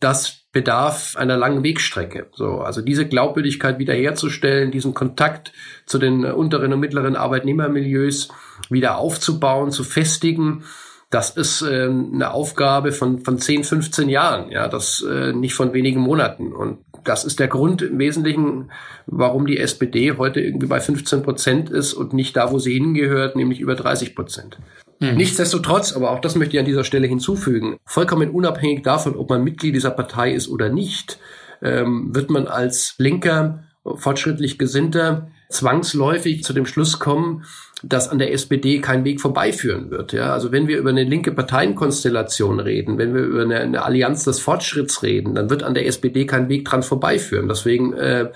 [0.00, 2.26] das bedarf einer langen Wegstrecke.
[2.34, 5.54] So, also diese Glaubwürdigkeit wiederherzustellen, diesen Kontakt
[5.86, 8.28] zu den unteren und mittleren Arbeitnehmermilieus
[8.68, 10.64] wieder aufzubauen, zu festigen,
[11.10, 15.72] das ist äh, eine Aufgabe von, von 10, 15 Jahren, ja, das äh, nicht von
[15.72, 16.52] wenigen Monaten.
[16.52, 18.70] Und das ist der Grund im Wesentlichen,
[19.06, 23.34] warum die SPD heute irgendwie bei 15 Prozent ist und nicht da, wo sie hingehört,
[23.34, 24.58] nämlich über 30 Prozent.
[25.00, 25.16] Mhm.
[25.16, 29.42] Nichtsdestotrotz, aber auch das möchte ich an dieser Stelle hinzufügen, vollkommen unabhängig davon, ob man
[29.42, 31.18] Mitglied dieser Partei ist oder nicht,
[31.60, 33.64] ähm, wird man als linker,
[33.96, 37.44] fortschrittlich Gesinnter zwangsläufig zu dem Schluss kommen,
[37.82, 40.12] dass an der SPD kein Weg vorbeiführen wird.
[40.12, 44.24] Ja, also wenn wir über eine linke Parteienkonstellation reden, wenn wir über eine, eine Allianz
[44.24, 47.48] des Fortschritts reden, dann wird an der SPD kein Weg dran vorbeiführen.
[47.48, 48.30] Deswegen äh,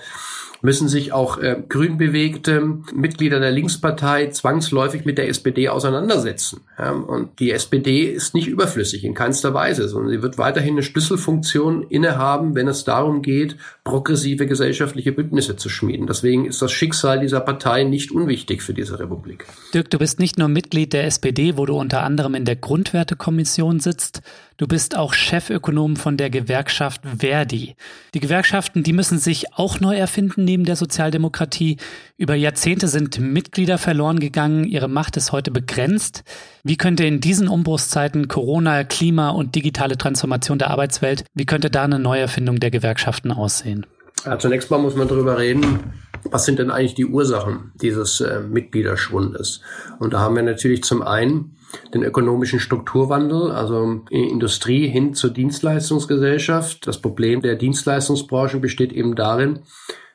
[0.65, 6.61] müssen sich auch äh, grün bewegte Mitglieder der Linkspartei zwangsläufig mit der SPD auseinandersetzen.
[6.77, 10.83] Ja, und die SPD ist nicht überflüssig in keinster Weise, sondern sie wird weiterhin eine
[10.83, 16.07] Schlüsselfunktion innehaben, wenn es darum geht, progressive gesellschaftliche Bündnisse zu schmieden.
[16.07, 19.45] Deswegen ist das Schicksal dieser Partei nicht unwichtig für diese Republik.
[19.73, 23.79] Dirk, du bist nicht nur Mitglied der SPD, wo du unter anderem in der Grundwertekommission
[23.79, 24.21] sitzt,
[24.57, 27.75] Du bist auch Chefökonom von der Gewerkschaft Verdi.
[28.13, 31.75] Die Gewerkschaften, die müssen sich auch neu erfinden neben der Sozialdemokratie.
[32.15, 36.23] Über Jahrzehnte sind Mitglieder verloren gegangen, ihre Macht ist heute begrenzt.
[36.63, 41.83] Wie könnte in diesen Umbruchszeiten Corona, Klima und digitale Transformation der Arbeitswelt, wie könnte da
[41.83, 43.85] eine Neuerfindung der Gewerkschaften aussehen?
[44.23, 45.91] Ja, zunächst mal muss man darüber reden,
[46.23, 49.59] was sind denn eigentlich die Ursachen dieses äh, Mitgliederschwundes?
[49.99, 51.57] Und da haben wir natürlich zum einen
[51.93, 56.87] den ökonomischen Strukturwandel, also Industrie hin zur Dienstleistungsgesellschaft.
[56.87, 59.59] Das Problem der Dienstleistungsbranche besteht eben darin,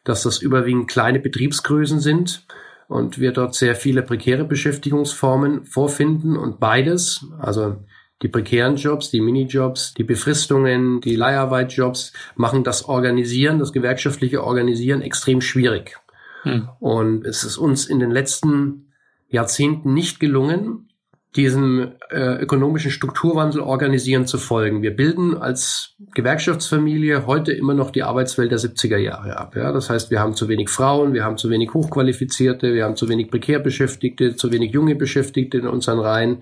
[0.04, 2.46] dass das überwiegend kleine Betriebsgrößen sind
[2.88, 7.76] und wir dort sehr viele prekäre Beschäftigungsformen vorfinden und beides, also
[8.22, 15.00] die prekären Jobs, die Minijobs, die Befristungen, die Leiharbeitjobs machen das Organisieren, das gewerkschaftliche Organisieren
[15.00, 15.96] extrem schwierig.
[16.42, 16.68] Hm.
[16.80, 18.92] Und es ist uns in den letzten
[19.28, 20.89] Jahrzehnten nicht gelungen,
[21.36, 24.82] diesem äh, ökonomischen Strukturwandel organisieren zu folgen.
[24.82, 29.54] Wir bilden als Gewerkschaftsfamilie heute immer noch die Arbeitswelt der 70er Jahre ab.
[29.54, 29.70] Ja?
[29.70, 33.08] Das heißt, wir haben zu wenig Frauen, wir haben zu wenig Hochqualifizierte, wir haben zu
[33.08, 36.38] wenig prekär Beschäftigte, zu wenig junge Beschäftigte in unseren Reihen.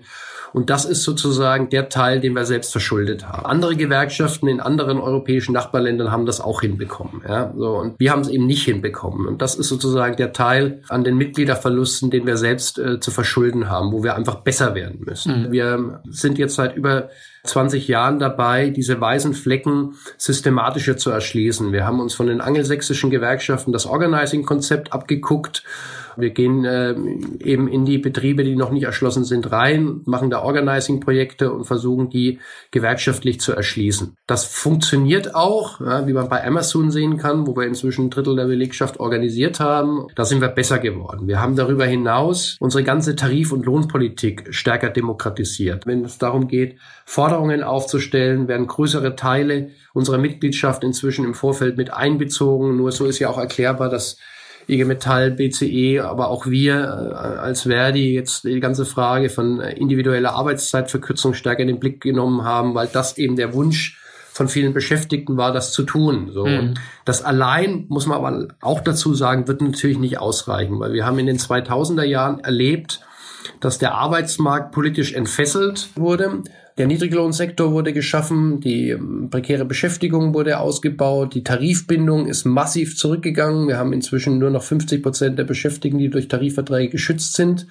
[0.53, 3.45] Und das ist sozusagen der Teil, den wir selbst verschuldet haben.
[3.45, 7.21] Andere Gewerkschaften in anderen europäischen Nachbarländern haben das auch hinbekommen.
[7.27, 7.53] Ja?
[7.55, 9.27] So, und wir haben es eben nicht hinbekommen.
[9.27, 13.69] Und das ist sozusagen der Teil an den Mitgliederverlusten, den wir selbst äh, zu verschulden
[13.69, 15.47] haben, wo wir einfach besser werden müssen.
[15.47, 15.51] Mhm.
[15.51, 17.09] Wir sind jetzt seit über
[17.43, 21.71] 20 Jahren dabei, diese weißen Flecken systematischer zu erschließen.
[21.71, 25.63] Wir haben uns von den angelsächsischen Gewerkschaften das Organizing-Konzept abgeguckt
[26.19, 26.91] wir gehen äh,
[27.43, 32.09] eben in die Betriebe, die noch nicht erschlossen sind, rein, machen da Organizing-Projekte und versuchen,
[32.09, 32.39] die
[32.71, 34.15] gewerkschaftlich zu erschließen.
[34.27, 38.35] Das funktioniert auch, ja, wie man bei Amazon sehen kann, wo wir inzwischen ein Drittel
[38.35, 40.07] der Belegschaft organisiert haben.
[40.15, 41.27] Da sind wir besser geworden.
[41.27, 45.85] Wir haben darüber hinaus unsere ganze Tarif- und Lohnpolitik stärker demokratisiert.
[45.85, 51.93] Wenn es darum geht, Forderungen aufzustellen, werden größere Teile unserer Mitgliedschaft inzwischen im Vorfeld mit
[51.93, 52.77] einbezogen.
[52.77, 54.17] Nur so ist ja auch erklärbar, dass
[54.69, 60.33] IG Metall, BCE, aber auch wir äh, als Verdi jetzt die ganze Frage von individueller
[60.33, 63.99] Arbeitszeitverkürzung stärker in den Blick genommen haben, weil das eben der Wunsch
[64.31, 66.29] von vielen Beschäftigten war, das zu tun.
[66.31, 66.45] So.
[66.45, 66.75] Mhm.
[67.03, 71.19] Das allein, muss man aber auch dazu sagen, wird natürlich nicht ausreichen, weil wir haben
[71.19, 73.01] in den 2000er Jahren erlebt,
[73.59, 76.43] dass der Arbeitsmarkt politisch entfesselt wurde.
[76.79, 83.67] Der Niedriglohnsektor wurde geschaffen, die ähm, prekäre Beschäftigung wurde ausgebaut, die Tarifbindung ist massiv zurückgegangen.
[83.67, 87.67] Wir haben inzwischen nur noch 50 Prozent der Beschäftigten, die durch Tarifverträge geschützt sind.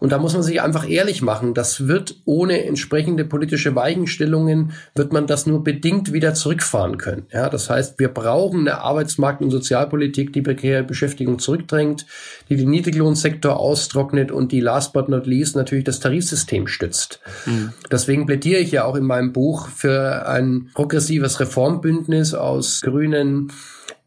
[0.00, 1.54] Und da muss man sich einfach ehrlich machen.
[1.54, 7.26] Das wird ohne entsprechende politische Weichenstellungen, wird man das nur bedingt wieder zurückfahren können.
[7.32, 12.06] Ja, das heißt, wir brauchen eine Arbeitsmarkt- und Sozialpolitik, die prekäre Beschäftigung zurückdrängt,
[12.48, 17.20] die den Niedriglohnsektor austrocknet und die last but not least natürlich das Tarifsystem stützt.
[17.46, 17.72] Mhm.
[17.90, 23.52] Deswegen plädiere ich ja auch in meinem Buch für ein progressives Reformbündnis aus Grünen,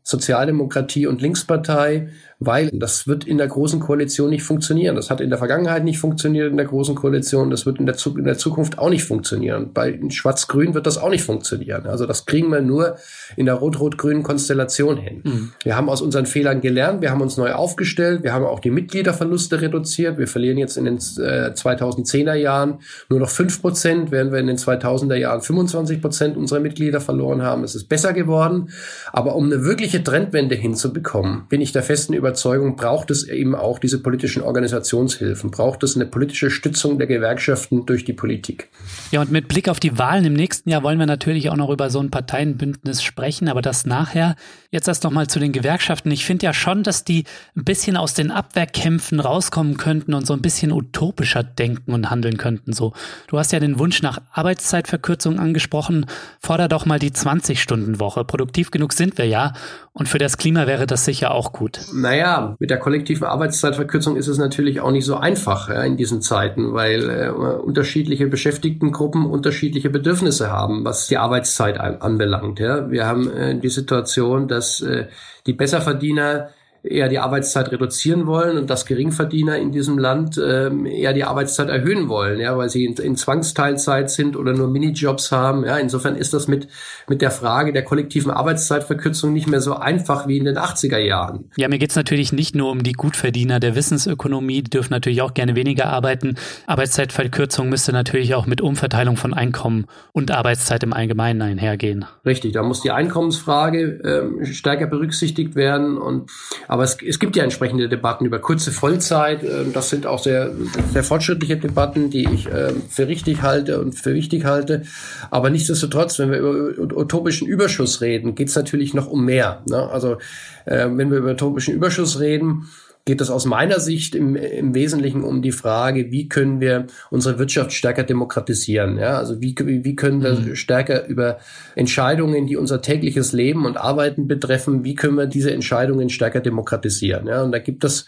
[0.03, 4.95] Sozialdemokratie und Linkspartei, weil das wird in der großen Koalition nicht funktionieren.
[4.95, 7.49] Das hat in der Vergangenheit nicht funktioniert in der großen Koalition.
[7.49, 9.71] Das wird in der, in der Zukunft auch nicht funktionieren.
[9.73, 11.87] Bei Schwarz-Grün wird das auch nicht funktionieren.
[11.87, 12.97] Also das kriegen wir nur
[13.37, 15.21] in der rot-rot-grünen Konstellation hin.
[15.23, 15.51] Mhm.
[15.63, 17.01] Wir haben aus unseren Fehlern gelernt.
[17.01, 18.21] Wir haben uns neu aufgestellt.
[18.21, 20.19] Wir haben auch die Mitgliederverluste reduziert.
[20.19, 24.47] Wir verlieren jetzt in den äh, 2010er Jahren nur noch fünf Prozent, während wir in
[24.47, 27.63] den 2000er Jahren 25 Prozent unserer Mitglieder verloren haben.
[27.63, 28.69] Es ist besser geworden.
[29.11, 33.55] Aber um eine wirkliche Trendwende hinzubekommen, bin ich der festen Überzeugung, Überzeugung braucht es eben
[33.55, 38.67] auch diese politischen Organisationshilfen, braucht es eine politische Stützung der Gewerkschaften durch die Politik.
[39.11, 41.69] Ja, und mit Blick auf die Wahlen im nächsten Jahr wollen wir natürlich auch noch
[41.69, 44.35] über so ein Parteienbündnis sprechen, aber das nachher.
[44.71, 46.11] Jetzt erst noch mal zu den Gewerkschaften.
[46.11, 47.23] Ich finde ja schon, dass die
[47.55, 52.35] ein bisschen aus den Abwehrkämpfen rauskommen könnten und so ein bisschen utopischer denken und handeln
[52.35, 52.73] könnten.
[52.73, 52.91] So,
[53.27, 56.05] du hast ja den Wunsch nach Arbeitszeitverkürzung angesprochen.
[56.41, 58.25] Forder doch mal die 20-Stunden-Woche.
[58.25, 59.53] Produktiv genug sind wir ja.
[59.93, 61.79] Und für das Klima wäre das sicher auch gut.
[62.17, 66.23] Naja, mit der kollektiven Arbeitszeitverkürzung ist es natürlich auch nicht so einfach ja, in diesen
[66.23, 72.59] Zeiten, weil äh, unterschiedliche Beschäftigtengruppen unterschiedliche Bedürfnisse haben, was die Arbeitszeit anbelangt.
[72.59, 72.89] Ja.
[72.89, 75.05] Wir haben äh, die Situation, dass äh,
[75.45, 76.49] die Besserverdiener
[76.83, 81.69] eher die Arbeitszeit reduzieren wollen und dass Geringverdiener in diesem Land ähm, eher die Arbeitszeit
[81.69, 85.65] erhöhen wollen, ja, weil sie in, in Zwangsteilzeit sind oder nur Minijobs haben.
[85.65, 86.67] Ja, insofern ist das mit
[87.09, 91.49] mit der Frage der kollektiven Arbeitszeitverkürzung nicht mehr so einfach wie in den 80er Jahren.
[91.55, 95.33] Ja, mir geht's natürlich nicht nur um die Gutverdiener der Wissensökonomie, die dürfen natürlich auch
[95.33, 96.35] gerne weniger arbeiten.
[96.67, 102.05] Arbeitszeitverkürzung müsste natürlich auch mit Umverteilung von Einkommen und Arbeitszeit im Allgemeinen einhergehen.
[102.25, 106.29] Richtig, da muss die Einkommensfrage ähm, stärker berücksichtigt werden und
[106.67, 109.43] aber es, es gibt ja entsprechende Debatten über kurze Vollzeit.
[109.43, 110.51] Ähm, das sind auch sehr,
[110.91, 114.83] sehr fortschrittliche Debatten, die ich ähm, für richtig halte und für wichtig halte.
[115.31, 119.61] Aber nichtsdestotrotz, wenn wir über utopischen Überschuss reden, geht es natürlich noch um mehr.
[119.67, 119.89] Ne?
[119.89, 120.17] Also
[120.65, 122.67] äh, wenn wir über utopischen Überschuss reden,
[123.07, 127.39] geht es aus meiner Sicht im, im Wesentlichen um die Frage, wie können wir unsere
[127.39, 128.99] Wirtschaft stärker demokratisieren?
[128.99, 130.55] Ja, also wie, wie können wir mhm.
[130.55, 131.39] stärker über
[131.75, 137.27] Entscheidungen, die unser tägliches Leben und Arbeiten betreffen, wie können wir diese Entscheidungen stärker demokratisieren?
[137.27, 138.07] Ja, und da gibt es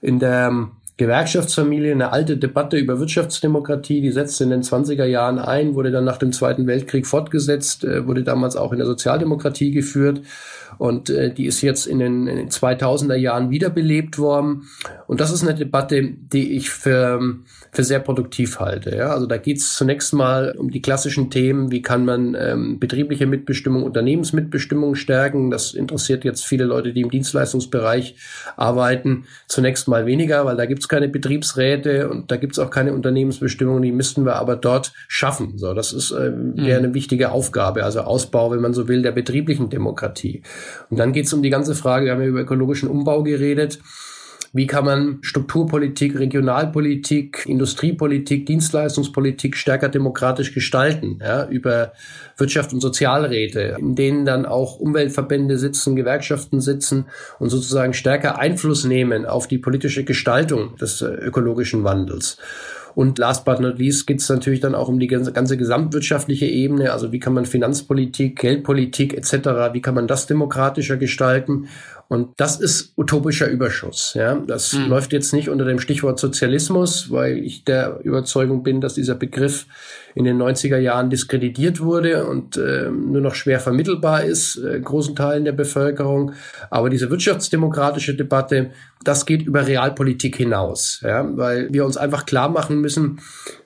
[0.00, 5.74] in der Gewerkschaftsfamilie eine alte Debatte über Wirtschaftsdemokratie, die setzte in den 20er Jahren ein,
[5.74, 10.22] wurde dann nach dem Zweiten Weltkrieg fortgesetzt, äh, wurde damals auch in der Sozialdemokratie geführt
[10.76, 14.68] und äh, die ist jetzt in den, in den 2000er Jahren wiederbelebt worden.
[15.06, 17.20] Und das ist eine Debatte, die ich für,
[17.72, 18.94] für sehr produktiv halte.
[18.94, 19.10] Ja?
[19.10, 23.26] Also da geht es zunächst mal um die klassischen Themen, wie kann man ähm, betriebliche
[23.26, 25.50] Mitbestimmung, Unternehmensmitbestimmung stärken.
[25.50, 28.16] Das interessiert jetzt viele Leute, die im Dienstleistungsbereich
[28.56, 32.70] arbeiten, zunächst mal weniger, weil da gibt es keine Betriebsräte und da gibt es auch
[32.70, 33.80] keine Unternehmensbestimmung.
[33.80, 35.56] Die müssten wir aber dort schaffen.
[35.56, 36.58] So, das ist äh, mhm.
[36.58, 40.42] eine wichtige Aufgabe, also Ausbau, wenn man so will, der betrieblichen Demokratie.
[40.90, 43.78] Und dann geht es um die ganze Frage, wir haben ja über ökologischen Umbau geredet.
[44.52, 51.18] Wie kann man Strukturpolitik, Regionalpolitik, Industriepolitik, Dienstleistungspolitik stärker demokratisch gestalten?
[51.20, 51.92] Ja, über
[52.38, 57.06] Wirtschaft und Sozialräte, in denen dann auch Umweltverbände sitzen, Gewerkschaften sitzen
[57.38, 62.38] und sozusagen stärker Einfluss nehmen auf die politische Gestaltung des äh, ökologischen Wandels.
[62.94, 66.46] Und last but not least geht es natürlich dann auch um die ganze, ganze gesamtwirtschaftliche
[66.46, 66.92] Ebene.
[66.92, 71.68] Also wie kann man Finanzpolitik, Geldpolitik etc., wie kann man das demokratischer gestalten?
[72.08, 74.14] Und das ist utopischer Überschuss.
[74.14, 74.86] Ja, das mhm.
[74.86, 79.66] läuft jetzt nicht unter dem Stichwort Sozialismus, weil ich der Überzeugung bin, dass dieser Begriff
[80.14, 85.16] in den 90er Jahren diskreditiert wurde und äh, nur noch schwer vermittelbar ist, äh, großen
[85.16, 86.32] Teilen der Bevölkerung.
[86.70, 88.70] Aber diese wirtschaftsdemokratische Debatte,
[89.04, 93.20] das geht über Realpolitik hinaus, ja, weil wir uns einfach klar machen müssen,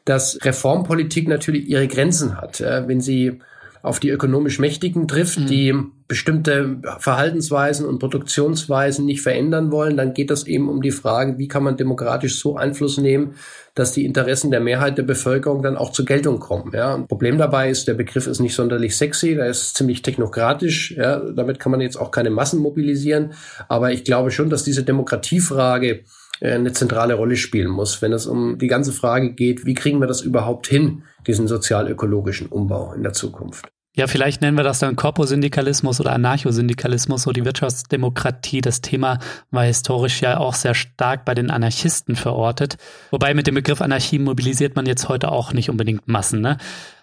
[0.05, 2.59] dass Reformpolitik natürlich ihre Grenzen hat.
[2.59, 3.39] Ja, wenn sie
[3.83, 5.47] auf die ökonomisch Mächtigen trifft, mhm.
[5.47, 5.75] die
[6.07, 11.49] bestimmte Verhaltensweisen und Produktionsweisen nicht verändern wollen, dann geht es eben um die Frage, wie
[11.49, 13.35] kann man demokratisch so Einfluss nehmen,
[13.75, 16.71] dass die Interessen der Mehrheit der Bevölkerung dann auch zur Geltung kommen.
[16.75, 20.93] Ja, ein Problem dabei ist, der Begriff ist nicht sonderlich sexy, der ist ziemlich technokratisch.
[20.93, 23.33] Ja, damit kann man jetzt auch keine Massen mobilisieren.
[23.69, 26.05] Aber ich glaube schon, dass diese Demokratiefrage
[26.43, 30.09] eine zentrale Rolle spielen muss, wenn es um die ganze Frage geht, wie kriegen wir
[30.09, 33.71] das überhaupt hin, diesen sozial-ökologischen Umbau in der Zukunft.
[33.95, 38.63] Ja, vielleicht nennen wir das dann Korposyndikalismus oder Anarchosyndikalismus, so die Wirtschaftsdemokratie.
[38.63, 39.19] Das Thema
[39.51, 42.79] war historisch ja auch sehr stark bei den Anarchisten verortet.
[43.11, 46.41] Wobei mit dem Begriff Anarchie mobilisiert man jetzt heute auch nicht unbedingt Massen.
[46.41, 46.57] Ne?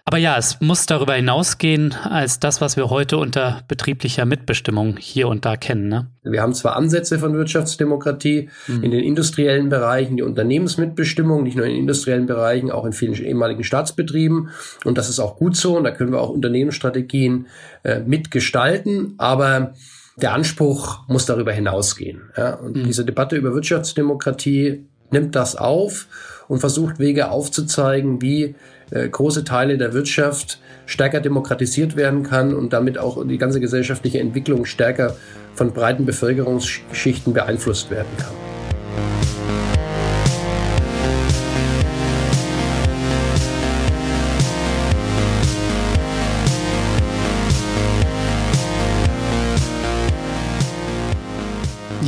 [0.05, 5.27] Aber ja, es muss darüber hinausgehen als das, was wir heute unter betrieblicher Mitbestimmung hier
[5.27, 5.87] und da kennen.
[5.87, 6.07] Ne?
[6.23, 8.83] Wir haben zwar Ansätze von Wirtschaftsdemokratie mhm.
[8.83, 13.63] in den industriellen Bereichen, die Unternehmensmitbestimmung, nicht nur in industriellen Bereichen, auch in vielen ehemaligen
[13.63, 14.49] Staatsbetrieben.
[14.83, 15.77] Und das ist auch gut so.
[15.77, 17.47] Und da können wir auch Unternehmensstrategien
[17.83, 19.13] äh, mitgestalten.
[19.17, 19.73] Aber
[20.17, 22.31] der Anspruch muss darüber hinausgehen.
[22.35, 22.55] Ja?
[22.55, 22.83] Und mhm.
[22.83, 26.07] diese Debatte über Wirtschaftsdemokratie nimmt das auf
[26.47, 28.55] und versucht Wege aufzuzeigen, wie
[28.91, 34.65] große Teile der Wirtschaft stärker demokratisiert werden kann und damit auch die ganze gesellschaftliche Entwicklung
[34.65, 35.15] stärker
[35.53, 38.48] von breiten Bevölkerungsschichten beeinflusst werden kann.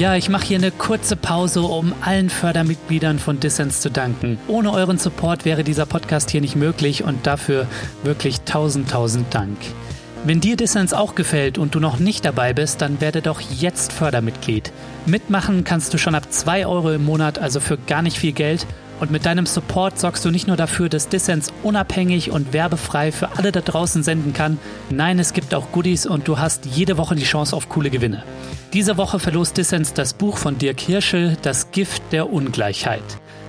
[0.01, 4.39] Ja, ich mache hier eine kurze Pause, um allen Fördermitgliedern von Dissens zu danken.
[4.47, 7.67] Ohne euren Support wäre dieser Podcast hier nicht möglich und dafür
[8.01, 9.59] wirklich tausend, tausend Dank.
[10.23, 13.93] Wenn dir Dissens auch gefällt und du noch nicht dabei bist, dann werde doch jetzt
[13.93, 14.73] Fördermitglied.
[15.05, 18.65] Mitmachen kannst du schon ab 2 Euro im Monat, also für gar nicht viel Geld.
[19.01, 23.35] Und mit deinem Support sorgst du nicht nur dafür, dass Dissens unabhängig und werbefrei für
[23.35, 24.59] alle da draußen senden kann,
[24.91, 28.23] nein, es gibt auch Goodies und du hast jede Woche die Chance auf coole Gewinne.
[28.73, 33.01] Diese Woche verlost Dissens das Buch von Dirk Hirschel, Das Gift der Ungleichheit.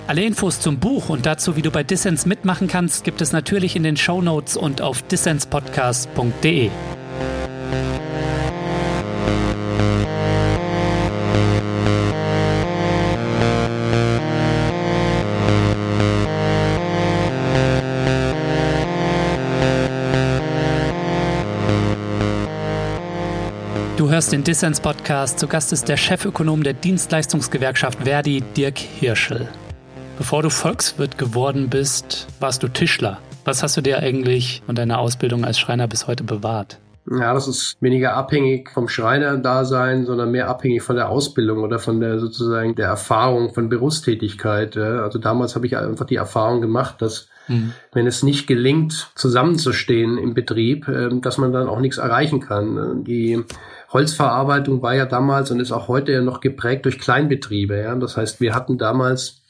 [0.07, 3.75] Alle Infos zum Buch und dazu, wie du bei Dissens mitmachen kannst, gibt es natürlich
[3.75, 6.71] in den Show Notes und auf dissenspodcast.de.
[24.23, 25.37] hörst den Dissens Podcast.
[25.37, 29.49] Zu Gast ist der Chefökonom der Dienstleistungsgewerkschaft Verdi, Dirk Hirschel.
[30.17, 33.19] Bevor du Volkswirt geworden bist, warst du Tischler.
[33.43, 36.79] Was hast du dir eigentlich von deiner Ausbildung als Schreiner bis heute bewahrt?
[37.11, 41.99] Ja, das ist weniger abhängig vom Schreiner-Dasein, sondern mehr abhängig von der Ausbildung oder von
[41.99, 44.77] der sozusagen der Erfahrung von Berufstätigkeit.
[44.77, 47.73] Also damals habe ich einfach die Erfahrung gemacht, dass mhm.
[47.91, 53.03] wenn es nicht gelingt, zusammenzustehen im Betrieb, ähm, dass man dann auch nichts erreichen kann.
[53.03, 53.43] Die
[53.93, 57.79] Holzverarbeitung war ja damals und ist auch heute ja noch geprägt durch Kleinbetriebe.
[57.79, 57.95] Ja?
[57.95, 59.43] Das heißt, wir hatten damals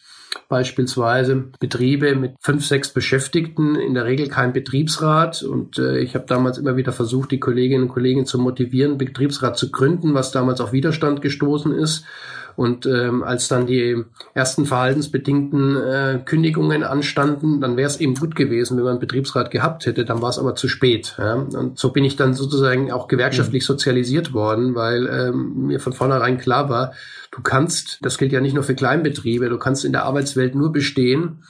[0.49, 5.43] beispielsweise Betriebe mit fünf, sechs Beschäftigten, in der Regel kein Betriebsrat.
[5.43, 9.57] Und äh, ich habe damals immer wieder versucht, die Kolleginnen und Kollegen zu motivieren, Betriebsrat
[9.57, 12.05] zu gründen, was damals auf Widerstand gestoßen ist.
[12.55, 18.35] Und ähm, als dann die ersten verhaltensbedingten äh, Kündigungen anstanden, dann wäre es eben gut
[18.35, 20.05] gewesen, wenn man einen Betriebsrat gehabt hätte.
[20.05, 21.15] Dann war es aber zu spät.
[21.17, 21.33] Ja?
[21.33, 23.67] Und so bin ich dann sozusagen auch gewerkschaftlich mhm.
[23.67, 26.93] sozialisiert worden, weil ähm, mir von vornherein klar war,
[27.31, 30.71] du kannst, das gilt ja nicht nur für Kleinbetriebe, du kannst in der Arbeitswelt nur
[30.71, 31.43] bestehen,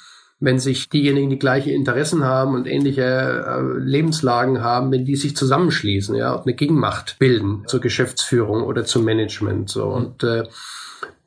[0.43, 5.37] wenn sich diejenigen, die gleiche Interessen haben und ähnliche äh, Lebenslagen haben, wenn die sich
[5.37, 9.69] zusammenschließen, ja, und eine Gegenmacht bilden zur Geschäftsführung oder zum Management.
[9.69, 9.93] So mhm.
[9.93, 10.43] und äh,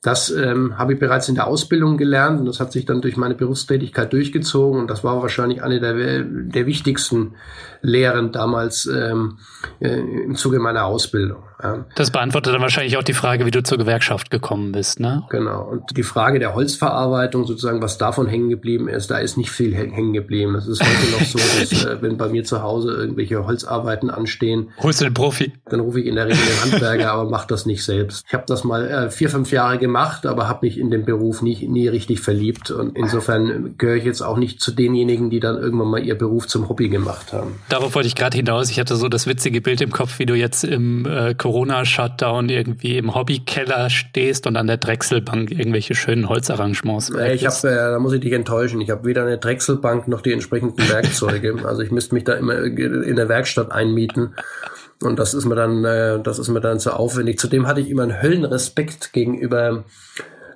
[0.03, 3.17] das ähm, habe ich bereits in der Ausbildung gelernt und das hat sich dann durch
[3.17, 7.35] meine Berufstätigkeit durchgezogen und das war wahrscheinlich eine der, der wichtigsten
[7.83, 9.39] Lehren damals ähm,
[9.81, 11.43] äh, im Zuge meiner Ausbildung.
[11.63, 11.87] Ja.
[11.95, 15.25] Das beantwortet dann wahrscheinlich auch die Frage, wie du zur Gewerkschaft gekommen bist, ne?
[15.31, 15.63] Genau.
[15.63, 19.75] Und die Frage der Holzverarbeitung, sozusagen, was davon hängen geblieben ist, da ist nicht viel
[19.75, 20.55] hängen geblieben.
[20.55, 24.71] Es ist heute noch so, dass äh, wenn bei mir zu Hause irgendwelche Holzarbeiten anstehen,
[24.83, 25.53] holst du den Profi?
[25.67, 28.25] Dann rufe ich in der Regel den Handwerker, aber mach das nicht selbst.
[28.29, 29.96] Ich habe das mal äh, vier, fünf Jahre gemacht,
[30.27, 32.71] aber habe mich in den Beruf nie, nie richtig verliebt.
[32.71, 36.47] Und insofern gehöre ich jetzt auch nicht zu denjenigen, die dann irgendwann mal ihr Beruf
[36.47, 37.61] zum Hobby gemacht haben.
[37.69, 38.71] Darauf wollte ich gerade hinaus.
[38.71, 42.97] Ich hatte so das witzige Bild im Kopf, wie du jetzt im äh, Corona-Shutdown irgendwie
[42.97, 47.11] im Hobbykeller stehst und an der Drechselbank irgendwelche schönen Holzarrangements.
[47.11, 48.81] Äh, ich habe, äh, da muss ich dich enttäuschen.
[48.81, 51.57] Ich habe weder eine Drechselbank noch die entsprechenden Werkzeuge.
[51.65, 54.35] also ich müsste mich da immer in der Werkstatt einmieten.
[55.03, 57.39] Und das ist mir dann, äh, das ist mir dann zu aufwendig.
[57.39, 59.85] Zudem hatte ich immer einen Höllenrespekt gegenüber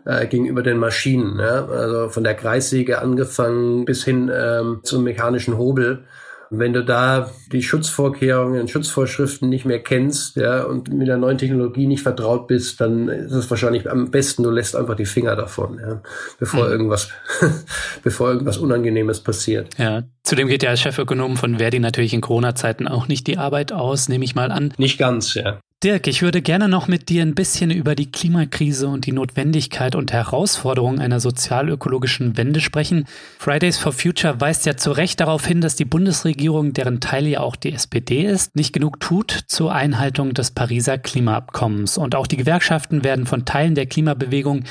[0.04, 1.38] äh, gegenüber den Maschinen.
[1.38, 1.66] Ja?
[1.66, 6.04] Also von der Kreissäge angefangen bis hin ähm, zum mechanischen Hobel.
[6.52, 11.86] Wenn du da die Schutzvorkehrungen, Schutzvorschriften nicht mehr kennst, ja, und mit der neuen Technologie
[11.86, 15.78] nicht vertraut bist, dann ist es wahrscheinlich am besten, du lässt einfach die Finger davon,
[15.78, 16.02] ja,
[16.40, 16.72] bevor mhm.
[16.72, 17.10] irgendwas,
[18.02, 19.78] bevor irgendwas Unangenehmes passiert.
[19.78, 20.02] Ja.
[20.24, 24.08] Zudem geht ja als Chefökonom von Verdi natürlich in Corona-Zeiten auch nicht die Arbeit aus,
[24.08, 24.74] nehme ich mal an.
[24.76, 25.60] Nicht ganz, ja.
[25.82, 29.94] Dirk, ich würde gerne noch mit dir ein bisschen über die Klimakrise und die Notwendigkeit
[29.94, 33.06] und Herausforderung einer sozial-ökologischen Wende sprechen.
[33.38, 37.40] Fridays for Future weist ja zu Recht darauf hin, dass die Bundesregierung, deren Teil ja
[37.40, 41.96] auch die SPD ist, nicht genug tut zur Einhaltung des Pariser Klimaabkommens.
[41.96, 44.64] Und auch die Gewerkschaften werden von Teilen der Klimabewegung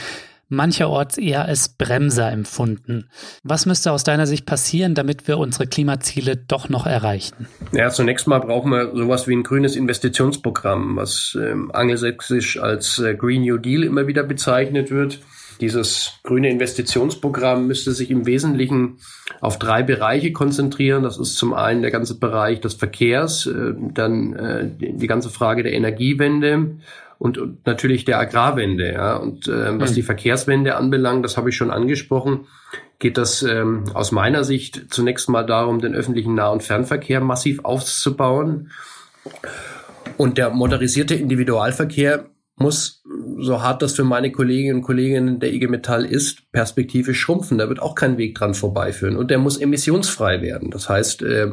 [0.49, 3.09] mancherorts eher als Bremser empfunden.
[3.43, 7.47] Was müsste aus deiner Sicht passieren, damit wir unsere Klimaziele doch noch erreichen?
[7.71, 13.15] Ja, zunächst mal brauchen wir sowas wie ein grünes Investitionsprogramm, was ähm, angelsächsisch als äh,
[13.15, 15.19] Green New Deal immer wieder bezeichnet wird.
[15.62, 18.99] Dieses grüne Investitionsprogramm müsste sich im Wesentlichen
[19.41, 21.03] auf drei Bereiche konzentrieren.
[21.03, 25.63] Das ist zum einen der ganze Bereich des Verkehrs, äh, dann äh, die ganze Frage
[25.63, 26.77] der Energiewende
[27.19, 28.94] und, natürlich der Agrarwende.
[28.94, 29.17] Ja.
[29.17, 29.96] Und äh, was mhm.
[29.96, 32.48] die Verkehrswende anbelangt, das habe ich schon angesprochen,
[32.98, 37.63] geht das ähm, aus meiner Sicht zunächst mal darum, den öffentlichen Nah- und Fernverkehr massiv
[37.63, 38.71] aufzubauen.
[40.17, 42.25] Und der motorisierte Individualverkehr
[42.56, 43.04] muss,
[43.39, 47.58] so hart das für meine Kolleginnen und Kollegen der IG Metall ist, perspektivisch schrumpfen.
[47.58, 49.15] Da wird auch kein Weg dran vorbeiführen.
[49.15, 50.71] Und der muss emissionsfrei werden.
[50.71, 51.52] Das heißt, äh,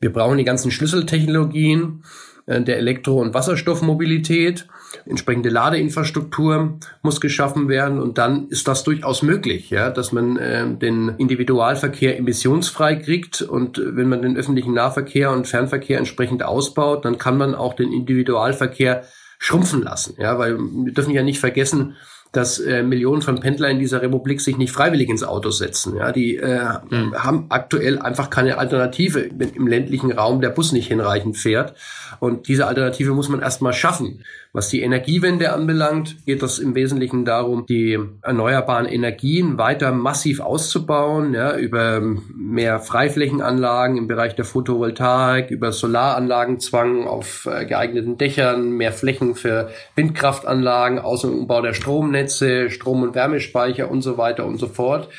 [0.00, 2.04] wir brauchen die ganzen Schlüsseltechnologien
[2.48, 4.66] der Elektro- und Wasserstoffmobilität.
[5.04, 10.66] Entsprechende Ladeinfrastruktur muss geschaffen werden und dann ist das durchaus möglich, ja, dass man äh,
[10.76, 17.18] den Individualverkehr emissionsfrei kriegt und wenn man den öffentlichen Nahverkehr und Fernverkehr entsprechend ausbaut, dann
[17.18, 19.04] kann man auch den Individualverkehr
[19.38, 21.96] schrumpfen lassen, ja, weil wir dürfen ja nicht vergessen,
[22.32, 25.96] dass äh, Millionen von Pendlern in dieser Republik sich nicht freiwillig ins Auto setzen.
[25.96, 26.60] Ja, die äh,
[26.90, 27.14] mhm.
[27.14, 31.74] haben aktuell einfach keine Alternative, wenn im ländlichen Raum der Bus nicht hinreichend fährt.
[32.20, 34.24] Und diese Alternative muss man erstmal schaffen.
[34.54, 41.34] Was die Energiewende anbelangt, geht es im Wesentlichen darum, die erneuerbaren Energien weiter massiv auszubauen,
[41.34, 42.00] ja, über
[42.34, 49.70] mehr Freiflächenanlagen im Bereich der Photovoltaik, über Solaranlagenzwang auf äh, geeigneten Dächern, mehr Flächen für
[49.96, 55.10] Windkraftanlagen, Aus- und Umbau der Stromnetze, Strom- und Wärmespeicher und so weiter und so fort.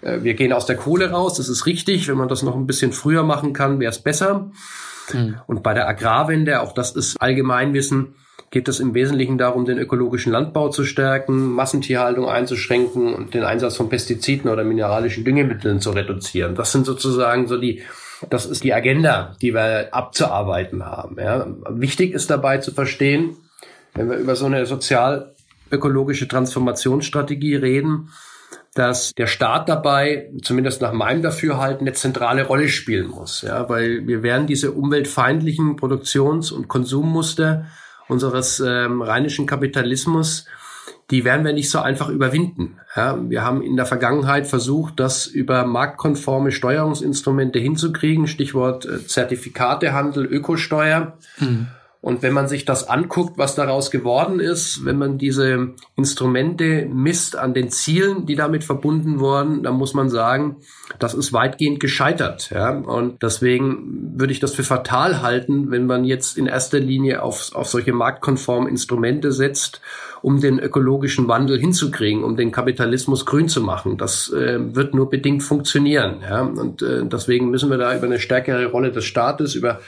[0.00, 2.06] Äh, wir gehen aus der Kohle raus, das ist richtig.
[2.06, 4.52] Wenn man das noch ein bisschen früher machen kann, wäre es besser.
[5.12, 5.40] Mhm.
[5.48, 8.14] Und bei der Agrarwende, auch das ist Allgemeinwissen,
[8.50, 13.76] geht es im Wesentlichen darum, den ökologischen Landbau zu stärken, Massentierhaltung einzuschränken und den Einsatz
[13.76, 16.54] von Pestiziden oder mineralischen Düngemitteln zu reduzieren.
[16.54, 17.82] Das sind sozusagen so die,
[18.30, 21.16] das ist die Agenda, die wir abzuarbeiten haben.
[21.18, 21.46] Ja.
[21.70, 23.36] Wichtig ist dabei zu verstehen,
[23.94, 28.10] wenn wir über so eine sozial-ökologische Transformationsstrategie reden,
[28.74, 33.40] dass der Staat dabei, zumindest nach meinem Dafürhalten, eine zentrale Rolle spielen muss.
[33.40, 37.66] Ja, weil wir werden diese umweltfeindlichen Produktions- und Konsummuster
[38.08, 40.46] unseres ähm, rheinischen Kapitalismus,
[41.10, 42.78] die werden wir nicht so einfach überwinden.
[42.96, 50.26] Ja, wir haben in der Vergangenheit versucht, das über marktkonforme Steuerungsinstrumente hinzukriegen, Stichwort äh, Zertifikatehandel,
[50.26, 51.16] Ökosteuer.
[51.38, 51.68] Mhm.
[52.06, 57.34] Und wenn man sich das anguckt, was daraus geworden ist, wenn man diese Instrumente misst
[57.34, 60.58] an den Zielen, die damit verbunden wurden, dann muss man sagen,
[61.00, 62.50] das ist weitgehend gescheitert.
[62.50, 62.70] Ja?
[62.70, 67.52] Und deswegen würde ich das für fatal halten, wenn man jetzt in erster Linie auf,
[67.56, 69.80] auf solche marktkonformen Instrumente setzt,
[70.22, 73.96] um den ökologischen Wandel hinzukriegen, um den Kapitalismus grün zu machen.
[73.96, 76.18] Das äh, wird nur bedingt funktionieren.
[76.22, 76.42] Ja?
[76.42, 79.80] Und äh, deswegen müssen wir da über eine stärkere Rolle des Staates, über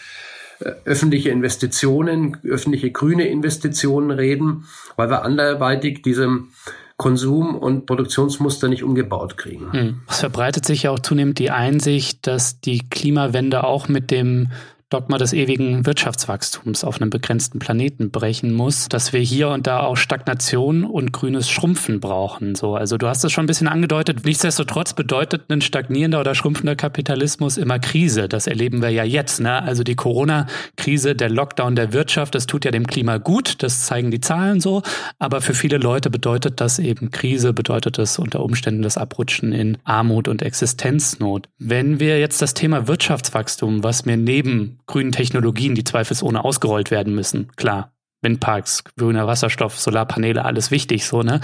[0.85, 4.65] öffentliche Investitionen, öffentliche grüne Investitionen reden,
[4.97, 6.49] weil wir anderweitig diesem
[6.97, 9.73] Konsum- und Produktionsmuster nicht umgebaut kriegen.
[9.73, 10.01] Hm.
[10.09, 14.49] Es verbreitet sich ja auch zunehmend die Einsicht, dass die Klimawende auch mit dem
[14.91, 19.81] Dogma des ewigen Wirtschaftswachstums auf einem begrenzten Planeten brechen muss, dass wir hier und da
[19.81, 22.55] auch Stagnation und grünes Schrumpfen brauchen.
[22.55, 24.25] So, also du hast es schon ein bisschen angedeutet.
[24.25, 28.31] Nichtsdestotrotz bedeutet ein stagnierender oder schrumpfender Kapitalismus immer Krise.
[28.31, 29.41] Das erleben wir ja jetzt.
[29.41, 29.63] Ne?
[29.63, 33.63] Also die Corona-Krise, der Lockdown der Wirtschaft, das tut ja dem Klima gut.
[33.63, 34.81] Das zeigen die Zahlen so.
[35.19, 39.77] Aber für viele Leute bedeutet das eben Krise, bedeutet es unter Umständen das Abrutschen in
[39.85, 41.51] Armut und Existenznot.
[41.59, 47.15] Wenn wir jetzt das Thema Wirtschaftswachstum, was mir neben grünen Technologien, die zweifelsohne ausgerollt werden
[47.15, 47.53] müssen.
[47.55, 51.41] Klar, Windparks, grüner Wasserstoff, Solarpaneele, alles wichtig, so, ne?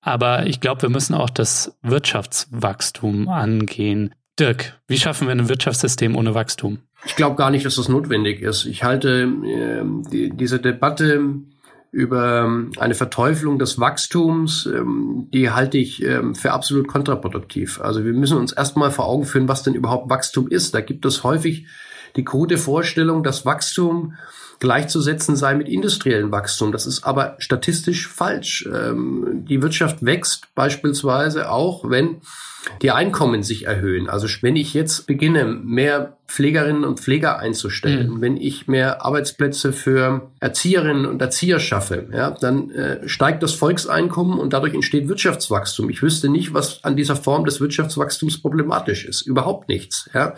[0.00, 4.14] Aber ich glaube, wir müssen auch das Wirtschaftswachstum angehen.
[4.38, 6.78] Dirk, wie schaffen wir ein Wirtschaftssystem ohne Wachstum?
[7.04, 8.64] Ich glaube gar nicht, dass das notwendig ist.
[8.64, 11.20] Ich halte äh, die, diese Debatte
[11.92, 17.80] über ähm, eine Verteufelung des Wachstums, ähm, die halte ich ähm, für absolut kontraproduktiv.
[17.80, 20.74] Also wir müssen uns erstmal vor Augen führen, was denn überhaupt Wachstum ist.
[20.74, 21.66] Da gibt es häufig
[22.16, 24.14] die krude Vorstellung, dass Wachstum
[24.58, 26.72] gleichzusetzen sei mit industriellem Wachstum.
[26.72, 28.68] Das ist aber statistisch falsch.
[28.72, 32.22] Ähm, die Wirtschaft wächst beispielsweise auch, wenn
[32.82, 34.08] die Einkommen sich erhöhen.
[34.08, 38.20] Also wenn ich jetzt beginne, mehr Pflegerinnen und Pfleger einzustellen, mhm.
[38.20, 44.38] wenn ich mehr Arbeitsplätze für Erzieherinnen und Erzieher schaffe, ja, dann äh, steigt das Volkseinkommen
[44.38, 45.88] und dadurch entsteht Wirtschaftswachstum.
[45.88, 49.22] Ich wüsste nicht, was an dieser Form des Wirtschaftswachstums problematisch ist.
[49.22, 50.10] Überhaupt nichts.
[50.14, 50.34] Ja.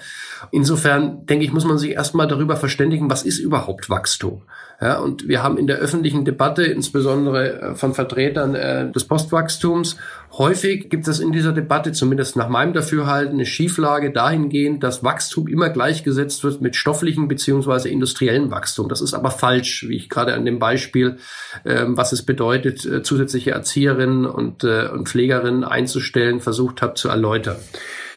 [0.50, 4.42] Insofern denke ich, muss man sich erstmal darüber verständigen, was ist überhaupt Wachstum.
[4.80, 9.96] Ja, und wir haben in der öffentlichen Debatte, insbesondere äh, von Vertretern äh, des Postwachstums
[10.32, 15.48] Häufig gibt es in dieser Debatte, zumindest nach meinem Dafürhalten, eine Schieflage dahingehend, dass Wachstum
[15.48, 18.88] immer gleichgesetzt wird mit stofflichen beziehungsweise industriellen Wachstum.
[18.88, 21.16] Das ist aber falsch, wie ich gerade an dem Beispiel,
[21.64, 27.08] ähm, was es bedeutet, äh, zusätzliche Erzieherinnen und, äh, und Pflegerinnen einzustellen, versucht habe zu
[27.08, 27.56] erläutern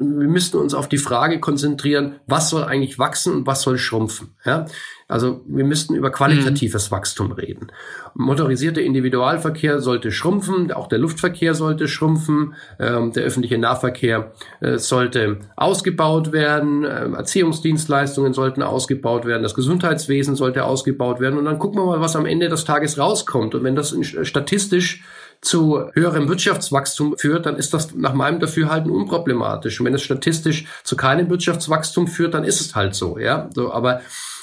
[0.01, 4.36] wir müssten uns auf die Frage konzentrieren, was soll eigentlich wachsen und was soll schrumpfen.
[4.43, 4.66] Ja?
[5.12, 6.95] Also wir müssten über qualitatives mhm.
[6.95, 7.68] Wachstum reden.
[8.14, 14.32] Motorisierter Individualverkehr sollte schrumpfen, auch der Luftverkehr sollte schrumpfen, ähm, der öffentliche Nahverkehr
[14.62, 21.45] äh, sollte ausgebaut werden, äh, Erziehungsdienstleistungen sollten ausgebaut werden, das Gesundheitswesen sollte ausgebaut werden und
[21.45, 23.53] dann gucken wir mal, was am Ende des Tages rauskommt.
[23.53, 25.03] Und wenn das statistisch
[25.41, 29.80] zu höherem Wirtschaftswachstum führt, dann ist das nach meinem Dafürhalten unproblematisch.
[29.80, 33.49] Und wenn es statistisch zu keinem Wirtschaftswachstum führt, dann ist es halt so, ja.
[33.53, 34.01] So, aber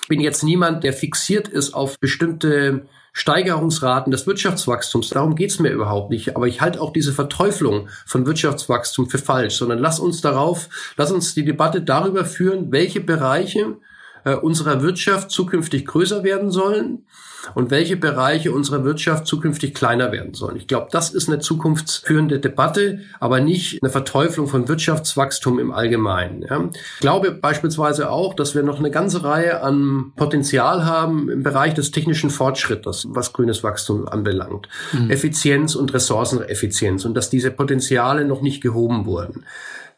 [0.08, 5.10] bin jetzt niemand, der fixiert ist auf bestimmte Steigerungsraten des Wirtschaftswachstums.
[5.10, 6.36] Darum geht's mir überhaupt nicht.
[6.36, 11.10] Aber ich halte auch diese Verteuflung von Wirtschaftswachstum für falsch, sondern lass uns darauf, lass
[11.10, 13.76] uns die Debatte darüber führen, welche Bereiche
[14.28, 17.06] äh, unserer Wirtschaft zukünftig größer werden sollen
[17.54, 20.56] und welche Bereiche unserer Wirtschaft zukünftig kleiner werden sollen.
[20.56, 26.42] Ich glaube, das ist eine zukunftsführende Debatte, aber nicht eine Verteuflung von Wirtschaftswachstum im Allgemeinen.
[26.42, 26.68] Ja.
[26.72, 31.74] Ich glaube beispielsweise auch, dass wir noch eine ganze Reihe an Potenzial haben im Bereich
[31.74, 34.68] des technischen Fortschrittes, was grünes Wachstum anbelangt.
[34.92, 35.10] Mhm.
[35.10, 39.44] Effizienz und Ressourceneffizienz und dass diese Potenziale noch nicht gehoben wurden.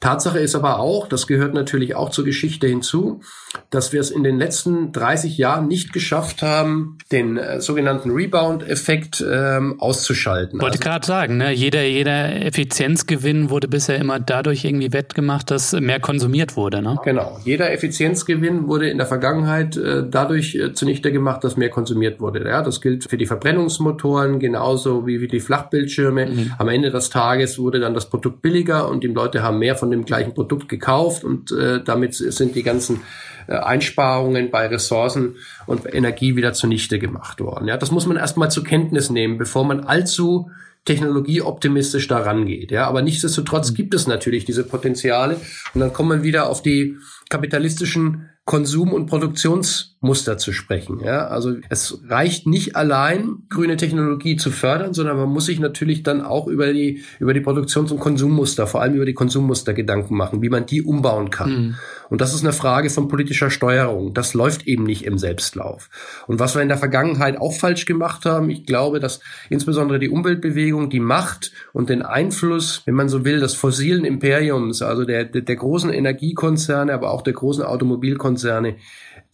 [0.01, 3.21] Tatsache ist aber auch, das gehört natürlich auch zur Geschichte hinzu,
[3.69, 9.23] dass wir es in den letzten 30 Jahren nicht geschafft haben, den äh, sogenannten Rebound-Effekt
[9.31, 10.59] ähm, auszuschalten.
[10.59, 11.53] Wollte also, gerade sagen, ne?
[11.53, 16.81] jeder, jeder Effizienzgewinn wurde bisher immer dadurch irgendwie wettgemacht, dass mehr konsumiert wurde.
[16.81, 16.99] Ne?
[17.05, 22.21] Genau, jeder Effizienzgewinn wurde in der Vergangenheit äh, dadurch äh, zunichte gemacht, dass mehr konsumiert
[22.21, 22.49] wurde.
[22.49, 26.27] Ja, das gilt für die Verbrennungsmotoren genauso wie für die Flachbildschirme.
[26.27, 26.53] Mhm.
[26.57, 29.90] Am Ende des Tages wurde dann das Produkt billiger und die Leute haben mehr von
[29.91, 33.01] von dem gleichen Produkt gekauft und äh, damit sind die ganzen
[33.49, 35.35] äh, Einsparungen bei Ressourcen
[35.67, 37.67] und Energie wieder zunichte gemacht worden.
[37.67, 40.51] Ja, das muss man erstmal zur Kenntnis nehmen, bevor man allzu
[40.85, 42.71] technologieoptimistisch daran geht.
[42.71, 45.37] Ja, aber nichtsdestotrotz gibt es natürlich diese Potenziale
[45.75, 46.97] und dann kommt man wieder auf die
[47.29, 50.99] kapitalistischen Konsum- und Produktionsmuster zu sprechen.
[51.05, 56.03] Ja, also es reicht nicht allein, grüne Technologie zu fördern, sondern man muss sich natürlich
[56.03, 60.17] dann auch über die, über die Produktions- und Konsummuster, vor allem über die Konsummuster Gedanken
[60.17, 61.51] machen, wie man die umbauen kann.
[61.51, 61.75] Mhm.
[62.11, 64.13] Und das ist eine Frage von politischer Steuerung.
[64.13, 65.89] Das läuft eben nicht im Selbstlauf.
[66.27, 70.11] Und was wir in der Vergangenheit auch falsch gemacht haben, ich glaube, dass insbesondere die
[70.11, 75.25] Umweltbewegung die Macht und den Einfluss, wenn man so will, des fossilen Imperiums, also der,
[75.25, 78.77] der, großen Energiekonzerne, aber auch der großen Automobilkonzerne,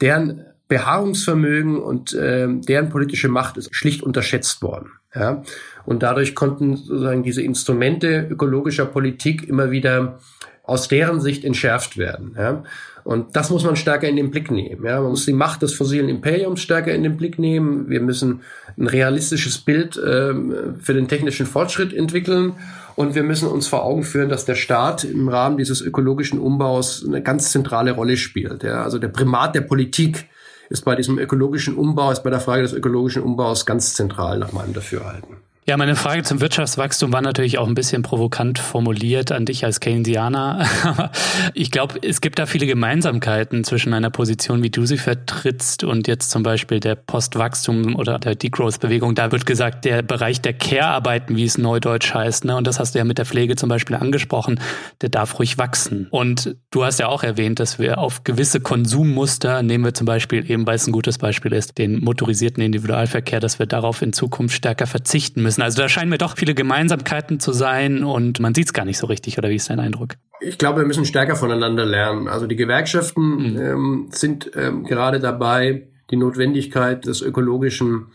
[0.01, 4.91] deren Beharrungsvermögen und äh, deren politische Macht ist schlicht unterschätzt worden.
[5.15, 5.43] Ja?
[5.87, 10.19] Und dadurch konnten sozusagen diese Instrumente ökologischer Politik immer wieder
[10.67, 12.35] aus deren Sicht entschärft werden.
[12.37, 12.65] Ja?
[13.05, 14.85] Und das muss man stärker in den Blick nehmen.
[14.85, 15.01] Ja?
[15.01, 17.89] Man muss die Macht des fossilen Imperiums stärker in den Blick nehmen.
[17.89, 18.43] Wir müssen
[18.77, 22.55] ein realistisches Bild ähm, für den technischen Fortschritt entwickeln.
[22.97, 27.05] Und wir müssen uns vor Augen führen, dass der Staat im Rahmen dieses ökologischen Umbaus
[27.07, 28.65] eine ganz zentrale Rolle spielt.
[28.65, 28.83] Ja?
[28.83, 30.27] Also der Primat der Politik
[30.69, 34.53] ist bei diesem ökologischen Umbau, ist bei der Frage des ökologischen Umbaus ganz zentral nach
[34.53, 35.37] meinem Dafürhalten.
[35.69, 39.81] Ja, meine Frage zum Wirtschaftswachstum war natürlich auch ein bisschen provokant formuliert an dich als
[39.81, 40.65] Keynesianer.
[41.55, 46.07] ich glaube, es gibt da viele Gemeinsamkeiten zwischen einer Position, wie du sie vertrittst, und
[46.07, 49.17] jetzt zum Beispiel der Postwachstum oder der Degrowth-Bewegung.
[49.17, 52.95] Da wird gesagt, der Bereich der Care-Arbeiten, wie es neudeutsch heißt, ne, und das hast
[52.95, 54.61] du ja mit der Pflege zum Beispiel angesprochen,
[55.01, 56.07] der darf ruhig wachsen.
[56.11, 60.49] Und du hast ja auch erwähnt, dass wir auf gewisse Konsummuster, nehmen wir zum Beispiel
[60.49, 64.55] eben, weil es ein gutes Beispiel ist, den motorisierten Individualverkehr, dass wir darauf in Zukunft
[64.55, 65.63] stärker verzichten müssen müssen.
[65.63, 68.99] Also da scheinen mir doch viele Gemeinsamkeiten zu sein und man sieht es gar nicht
[68.99, 70.15] so richtig, oder wie ist dein Eindruck?
[70.41, 72.29] Ich glaube, wir müssen stärker voneinander lernen.
[72.29, 73.59] Also die Gewerkschaften mhm.
[73.59, 78.09] ähm, sind ähm, gerade dabei, die Notwendigkeit des ökologischen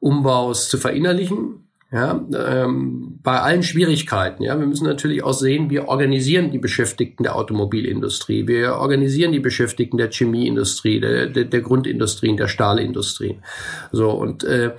[0.00, 1.68] Umbaus zu verinnerlichen.
[1.92, 4.42] Ja, ähm, bei allen Schwierigkeiten.
[4.42, 9.40] Ja, wir müssen natürlich auch sehen, wir organisieren die Beschäftigten der Automobilindustrie, wir organisieren die
[9.40, 13.40] Beschäftigten der Chemieindustrie, der, der, der Grundindustrien, der Stahlindustrie.
[13.92, 14.72] So und äh,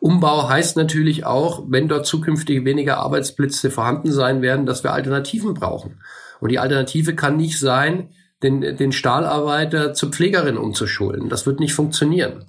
[0.00, 5.54] Umbau heißt natürlich auch, wenn dort zukünftig weniger Arbeitsplätze vorhanden sein werden, dass wir Alternativen
[5.54, 6.00] brauchen.
[6.38, 8.10] Und die Alternative kann nicht sein,
[8.42, 11.30] den, den Stahlarbeiter zur Pflegerin umzuschulen.
[11.30, 12.44] Das wird nicht funktionieren.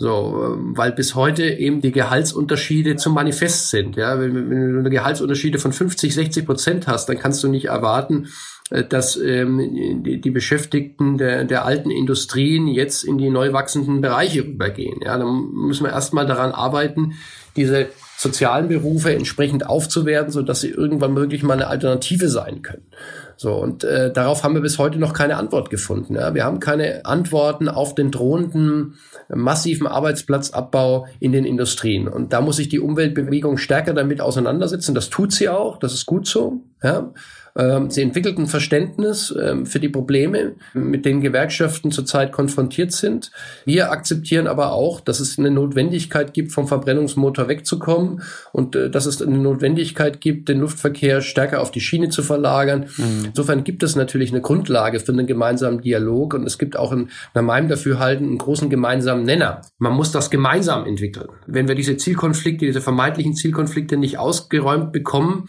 [0.00, 3.96] So, weil bis heute eben die Gehaltsunterschiede zum Manifest sind.
[3.96, 7.66] Ja, wenn, wenn du eine Gehaltsunterschiede von 50, 60 Prozent hast, dann kannst du nicht
[7.66, 8.28] erwarten,
[8.70, 14.00] äh, dass ähm, die, die Beschäftigten der, der alten Industrien jetzt in die neu wachsenden
[14.00, 15.00] Bereiche übergehen.
[15.04, 17.12] Ja, dann müssen wir erstmal daran arbeiten,
[17.54, 22.86] diese sozialen Berufe entsprechend aufzuwerten, so dass sie irgendwann möglich mal eine Alternative sein können.
[23.42, 26.14] So, und äh, darauf haben wir bis heute noch keine Antwort gefunden.
[26.14, 26.34] Ja.
[26.34, 28.96] Wir haben keine Antworten auf den drohenden
[29.30, 32.06] massiven Arbeitsplatzabbau in den Industrien.
[32.06, 34.94] Und da muss sich die Umweltbewegung stärker damit auseinandersetzen.
[34.94, 36.64] Das tut sie auch, das ist gut so.
[36.82, 37.14] Ja.
[37.56, 43.30] Ähm, sie entwickelt ein Verständnis ähm, für die Probleme, mit denen Gewerkschaften zurzeit konfrontiert sind.
[43.64, 48.22] Wir akzeptieren aber auch, dass es eine Notwendigkeit gibt, vom Verbrennungsmotor wegzukommen
[48.52, 52.86] und äh, dass es eine Notwendigkeit gibt, den Luftverkehr stärker auf die Schiene zu verlagern.
[52.96, 53.26] Mhm.
[53.26, 57.08] Insofern gibt es natürlich eine Grundlage für einen gemeinsamen Dialog und es gibt auch in,
[57.34, 59.62] nach meinem Dafürhalten einen großen gemeinsamen Nenner.
[59.78, 61.28] Man muss das gemeinsam entwickeln.
[61.46, 65.48] Wenn wir diese Zielkonflikte, diese vermeintlichen Zielkonflikte nicht ausgeräumt bekommen,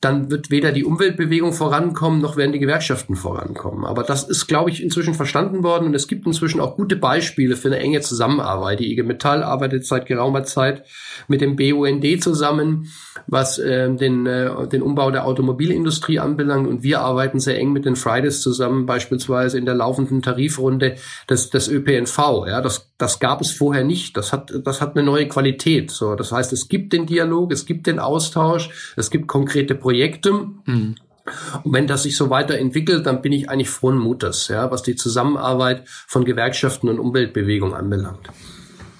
[0.00, 3.84] dann wird weder die Umweltbewegung vorankommen, noch werden die Gewerkschaften vorankommen.
[3.84, 7.54] Aber das ist, glaube ich, inzwischen verstanden worden und es gibt inzwischen auch gute Beispiele
[7.54, 8.80] für eine enge Zusammenarbeit.
[8.80, 10.86] Die IG Metall arbeitet seit geraumer Zeit
[11.28, 12.88] mit dem BUND zusammen,
[13.26, 17.84] was äh, den, äh, den Umbau der Automobilindustrie anbelangt und wir arbeiten sehr eng mit
[17.84, 20.96] den Fridays zusammen, beispielsweise in der laufenden Tarifrunde
[21.28, 22.46] des, des ÖPNV.
[22.46, 24.16] Ja, das, das gab es vorher nicht.
[24.16, 25.90] Das hat, das hat eine neue Qualität.
[25.90, 29.89] So, das heißt, es gibt den Dialog, es gibt den Austausch, es gibt konkrete Projekte
[29.90, 30.32] Projekte.
[30.66, 30.94] Mhm.
[31.64, 34.94] Und wenn das sich so weiterentwickelt, dann bin ich eigentlich frohen Mutes, ja, was die
[34.94, 38.28] Zusammenarbeit von Gewerkschaften und Umweltbewegung anbelangt.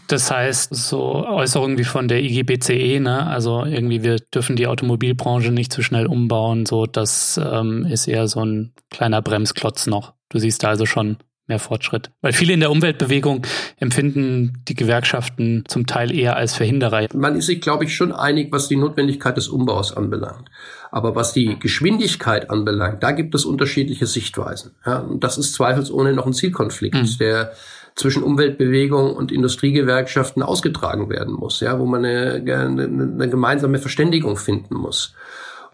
[0.09, 5.53] Das heißt, so Äußerungen wie von der IGBCE, ne, also irgendwie wir dürfen die Automobilbranche
[5.53, 10.15] nicht zu schnell umbauen, so das ähm, ist eher so ein kleiner Bremsklotz noch.
[10.29, 11.19] Du siehst da also schon
[11.51, 12.11] mehr Fortschritt.
[12.23, 17.09] Weil viele in der Umweltbewegung empfinden die Gewerkschaften zum Teil eher als Verhinderer.
[17.13, 20.49] Man ist sich, glaube ich, schon einig, was die Notwendigkeit des Umbaus anbelangt.
[20.91, 24.73] Aber was die Geschwindigkeit anbelangt, da gibt es unterschiedliche Sichtweisen.
[24.85, 27.19] Ja, und das ist zweifelsohne noch ein Zielkonflikt, mhm.
[27.19, 27.53] der
[27.95, 34.37] zwischen Umweltbewegung und Industriegewerkschaften ausgetragen werden muss, ja, wo man eine, eine, eine gemeinsame Verständigung
[34.37, 35.15] finden muss.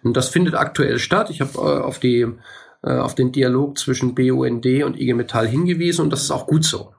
[0.03, 1.31] Und das findet aktuell statt.
[1.31, 2.27] Ich habe äh, auf die
[2.83, 6.65] äh, auf den Dialog zwischen BUND und IG Metall hingewiesen und das ist auch gut
[6.65, 6.93] so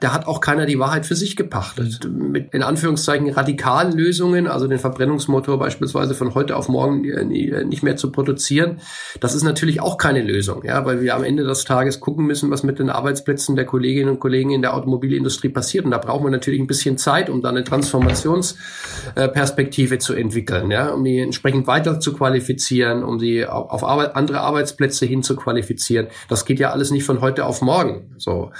[0.00, 2.08] da hat auch keiner die Wahrheit für sich gepachtet.
[2.10, 7.64] Mit in Anführungszeichen radikalen Lösungen, also den Verbrennungsmotor beispielsweise von heute auf morgen äh, äh,
[7.64, 8.80] nicht mehr zu produzieren,
[9.20, 12.50] das ist natürlich auch keine Lösung, ja, weil wir am Ende des Tages gucken müssen,
[12.50, 15.84] was mit den Arbeitsplätzen der Kolleginnen und Kollegen in der Automobilindustrie passiert.
[15.84, 20.88] Und da brauchen wir natürlich ein bisschen Zeit, um da eine Transformationsperspektive zu entwickeln, ja,
[20.88, 26.06] um die entsprechend weiter zu qualifizieren, um sie auf andere Arbeitsplätze hin zu qualifizieren.
[26.30, 28.14] Das geht ja alles nicht von heute auf morgen.
[28.16, 28.50] So.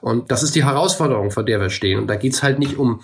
[0.00, 1.98] Und das ist die Herausforderung, vor der wir stehen.
[2.00, 3.00] Und da geht's halt nicht um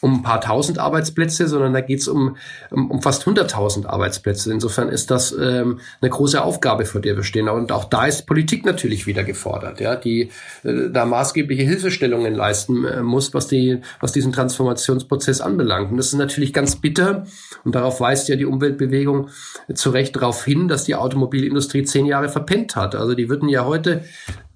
[0.00, 2.36] um ein paar tausend Arbeitsplätze, sondern da geht es um,
[2.70, 4.52] um, um fast hunderttausend Arbeitsplätze.
[4.52, 7.48] Insofern ist das ähm, eine große Aufgabe, vor der wir stehen.
[7.48, 10.30] Und auch da ist Politik natürlich wieder gefordert, ja, die
[10.64, 15.90] äh, da maßgebliche Hilfestellungen leisten äh, muss, was die, was diesen Transformationsprozess anbelangt.
[15.90, 17.26] Und das ist natürlich ganz bitter.
[17.64, 19.30] Und darauf weist ja die Umweltbewegung
[19.74, 22.94] zu Recht darauf hin, dass die Automobilindustrie zehn Jahre verpennt hat.
[22.94, 24.04] Also die würden ja heute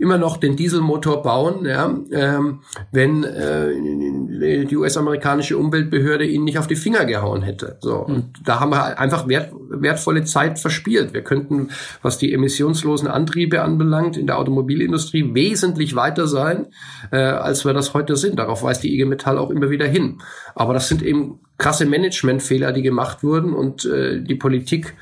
[0.03, 6.59] immer noch den Dieselmotor bauen, ja, ähm, wenn äh, die US-Amerikaner amerikanische Umweltbehörde ihnen nicht
[6.59, 7.78] auf die Finger gehauen hätte.
[7.80, 7.96] So.
[7.96, 11.14] Und da haben wir einfach wert, wertvolle Zeit verspielt.
[11.14, 11.68] Wir könnten,
[12.03, 16.66] was die emissionslosen Antriebe anbelangt, in der Automobilindustrie wesentlich weiter sein,
[17.11, 18.38] äh, als wir das heute sind.
[18.38, 20.18] Darauf weist die IG Metall auch immer wieder hin.
[20.55, 24.94] Aber das sind eben krasse Managementfehler, die gemacht wurden und äh, die Politik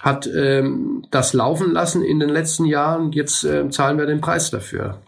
[0.00, 3.12] hat ähm, das laufen lassen in den letzten Jahren.
[3.12, 4.98] Jetzt äh, zahlen wir den Preis dafür.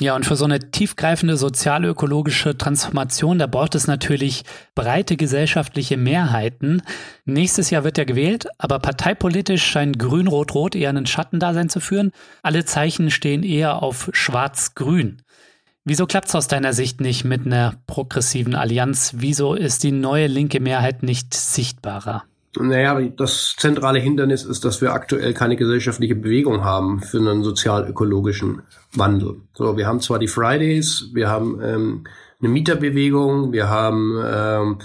[0.00, 4.42] Ja, und für so eine tiefgreifende sozialökologische Transformation, da braucht es natürlich
[4.74, 6.82] breite gesellschaftliche Mehrheiten.
[7.24, 12.10] Nächstes Jahr wird ja gewählt, aber parteipolitisch scheint Grün-Rot-Rot eher einen Schattendasein zu führen.
[12.42, 15.22] Alle Zeichen stehen eher auf Schwarz-Grün.
[15.84, 19.12] Wieso klappt es aus deiner Sicht nicht mit einer progressiven Allianz?
[19.16, 22.24] Wieso ist die neue linke Mehrheit nicht sichtbarer?
[22.58, 28.62] Naja, das zentrale Hindernis ist, dass wir aktuell keine gesellschaftliche Bewegung haben für einen sozial-ökologischen
[28.92, 29.36] Wandel.
[29.54, 32.04] So, wir haben zwar die Fridays, wir haben ähm,
[32.40, 34.78] eine Mieterbewegung, wir haben ähm,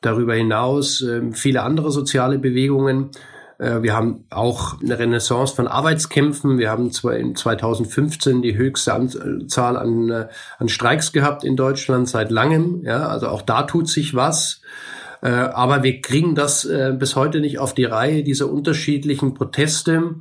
[0.00, 3.10] darüber hinaus ähm, viele andere soziale Bewegungen.
[3.58, 6.58] Äh, wir haben auch eine Renaissance von Arbeitskämpfen.
[6.58, 10.28] Wir haben zwar in 2015 die höchste Anzahl an, äh,
[10.58, 12.82] an Streiks gehabt in Deutschland seit langem.
[12.84, 14.62] Ja, also auch da tut sich was.
[15.22, 20.14] Äh, aber wir kriegen das äh, bis heute nicht auf die Reihe, diese unterschiedlichen Proteste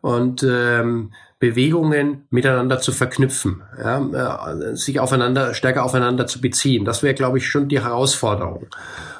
[0.00, 6.84] und ähm, Bewegungen miteinander zu verknüpfen, ja, äh, sich aufeinander, stärker aufeinander zu beziehen.
[6.84, 8.66] Das wäre, glaube ich, schon die Herausforderung.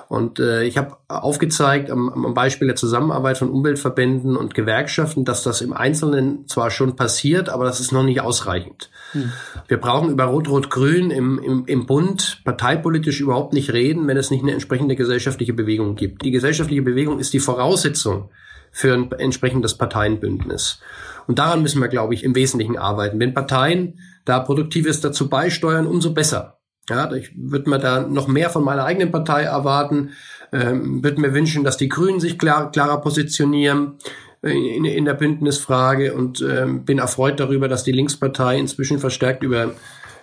[0.09, 5.43] Und äh, ich habe aufgezeigt am, am Beispiel der Zusammenarbeit von Umweltverbänden und Gewerkschaften, dass
[5.43, 8.91] das im Einzelnen zwar schon passiert, aber das ist noch nicht ausreichend.
[9.13, 9.33] Hm.
[9.67, 14.43] Wir brauchen über Rot-Rot-Grün im, im, im Bund parteipolitisch überhaupt nicht reden, wenn es nicht
[14.43, 16.23] eine entsprechende gesellschaftliche Bewegung gibt.
[16.25, 18.31] Die gesellschaftliche Bewegung ist die Voraussetzung
[18.71, 20.81] für ein entsprechendes Parteienbündnis.
[21.27, 23.19] Und daran müssen wir, glaube ich, im Wesentlichen arbeiten.
[23.19, 26.56] Wenn Parteien da Produktives dazu beisteuern, umso besser.
[26.89, 30.11] Ja, ich würde mir da noch mehr von meiner eigenen Partei erwarten,
[30.53, 33.95] ähm, würde mir wünschen, dass die Grünen sich klar, klarer positionieren
[34.43, 39.43] äh, in, in der Bündnisfrage und ähm, bin erfreut darüber, dass die Linkspartei inzwischen verstärkt
[39.43, 39.73] über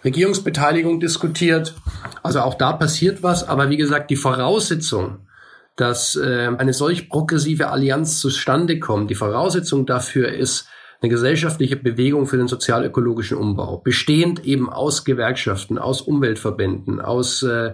[0.05, 1.76] Regierungsbeteiligung diskutiert.
[2.24, 5.28] Also auch da passiert was, aber wie gesagt, die Voraussetzung,
[5.76, 10.68] dass äh, eine solch progressive Allianz zustande kommt, die Voraussetzung dafür ist,
[11.04, 17.74] eine gesellschaftliche Bewegung für den sozialökologischen Umbau, bestehend eben aus Gewerkschaften, aus Umweltverbänden, aus äh,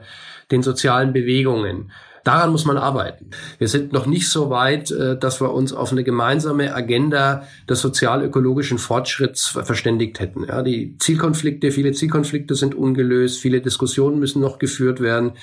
[0.50, 1.92] den sozialen Bewegungen.
[2.24, 3.30] Daran muss man arbeiten.
[3.60, 7.82] Wir sind noch nicht so weit, äh, dass wir uns auf eine gemeinsame Agenda des
[7.82, 10.46] sozialökologischen Fortschritts verständigt hätten.
[10.46, 15.34] Ja, die Zielkonflikte, viele Zielkonflikte sind ungelöst, viele Diskussionen müssen noch geführt werden.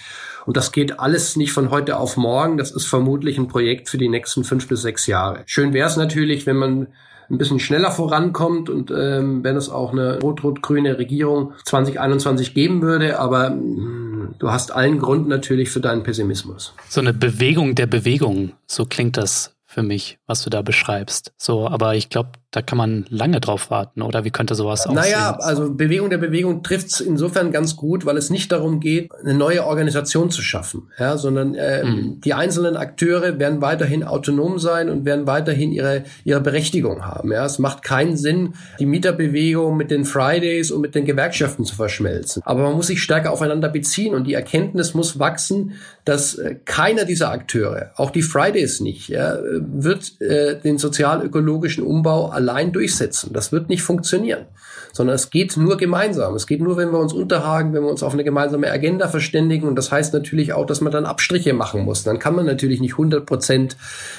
[0.44, 2.56] Und das geht alles nicht von heute auf morgen.
[2.56, 5.44] Das ist vermutlich ein Projekt für die nächsten fünf bis sechs Jahre.
[5.46, 6.88] Schön wäre es natürlich, wenn man
[7.30, 13.18] ein bisschen schneller vorankommt und ähm, wenn es auch eine rot-rot-grüne Regierung 2021 geben würde.
[13.18, 16.74] Aber mh, mm, du hast allen Grund natürlich für deinen Pessimismus.
[16.88, 21.32] So eine Bewegung der Bewegung, so klingt das für mich, was du da beschreibst.
[21.36, 24.94] So, aber ich glaube, da kann man lange drauf warten, oder wie könnte sowas aussehen?
[24.94, 29.10] Naja, also Bewegung der Bewegung trifft es insofern ganz gut, weil es nicht darum geht,
[29.14, 32.22] eine neue Organisation zu schaffen, ja, sondern äh, mhm.
[32.22, 37.30] die einzelnen Akteure werden weiterhin autonom sein und werden weiterhin ihre, ihre Berechtigung haben.
[37.30, 37.44] Ja.
[37.44, 42.40] Es macht keinen Sinn, die Mieterbewegung mit den Fridays und mit den Gewerkschaften zu verschmelzen.
[42.46, 45.74] Aber man muss sich stärker aufeinander beziehen und die Erkenntnis muss wachsen,
[46.06, 52.30] dass äh, keiner dieser Akteure, auch die Fridays nicht, ja, wird äh, den sozial-ökologischen Umbau
[52.30, 53.32] allein durchsetzen.
[53.32, 54.46] Das wird nicht funktionieren,
[54.92, 56.34] sondern es geht nur gemeinsam.
[56.34, 59.68] Es geht nur, wenn wir uns unterhaken, wenn wir uns auf eine gemeinsame Agenda verständigen.
[59.68, 62.04] Und das heißt natürlich auch, dass man dann Abstriche machen muss.
[62.04, 63.76] Dann kann man natürlich nicht 100 Prozent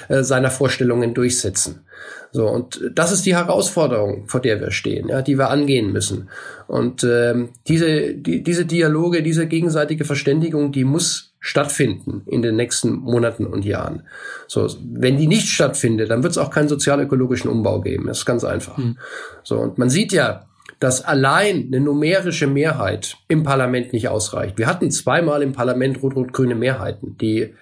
[0.09, 1.85] äh, seiner Vorstellungen durchsetzen.
[2.31, 6.29] So, und das ist die Herausforderung, vor der wir stehen, ja, die wir angehen müssen.
[6.67, 12.91] Und ähm, diese, die, diese Dialoge, diese gegenseitige Verständigung, die muss stattfinden in den nächsten
[12.91, 14.03] Monaten und Jahren.
[14.47, 18.07] So, wenn die nicht stattfindet, dann wird es auch keinen sozialökologischen Umbau geben.
[18.07, 18.77] Das ist ganz einfach.
[18.77, 18.97] Mhm.
[19.43, 20.45] So, und man sieht ja,
[20.79, 24.57] dass allein eine numerische Mehrheit im Parlament nicht ausreicht.
[24.57, 27.53] Wir hatten zweimal im Parlament rot-rot-grüne Mehrheiten, die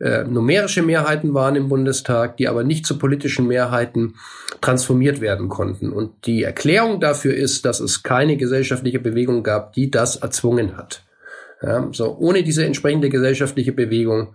[0.00, 4.14] äh, numerische Mehrheiten waren im Bundestag, die aber nicht zu politischen Mehrheiten
[4.62, 5.92] transformiert werden konnten.
[5.92, 11.04] Und die Erklärung dafür ist, dass es keine gesellschaftliche Bewegung gab, die das erzwungen hat.
[11.62, 14.34] Ja, so ohne diese entsprechende gesellschaftliche Bewegung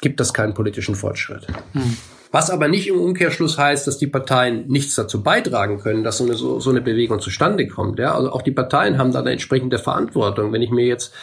[0.00, 1.46] gibt es keinen politischen Fortschritt.
[1.72, 1.96] Hm.
[2.30, 6.24] Was aber nicht im Umkehrschluss heißt, dass die Parteien nichts dazu beitragen können, dass so
[6.24, 7.98] eine, so, so eine Bewegung zustande kommt.
[7.98, 8.14] Ja?
[8.14, 10.52] Also auch die Parteien haben da eine entsprechende Verantwortung.
[10.52, 11.14] Wenn ich mir jetzt,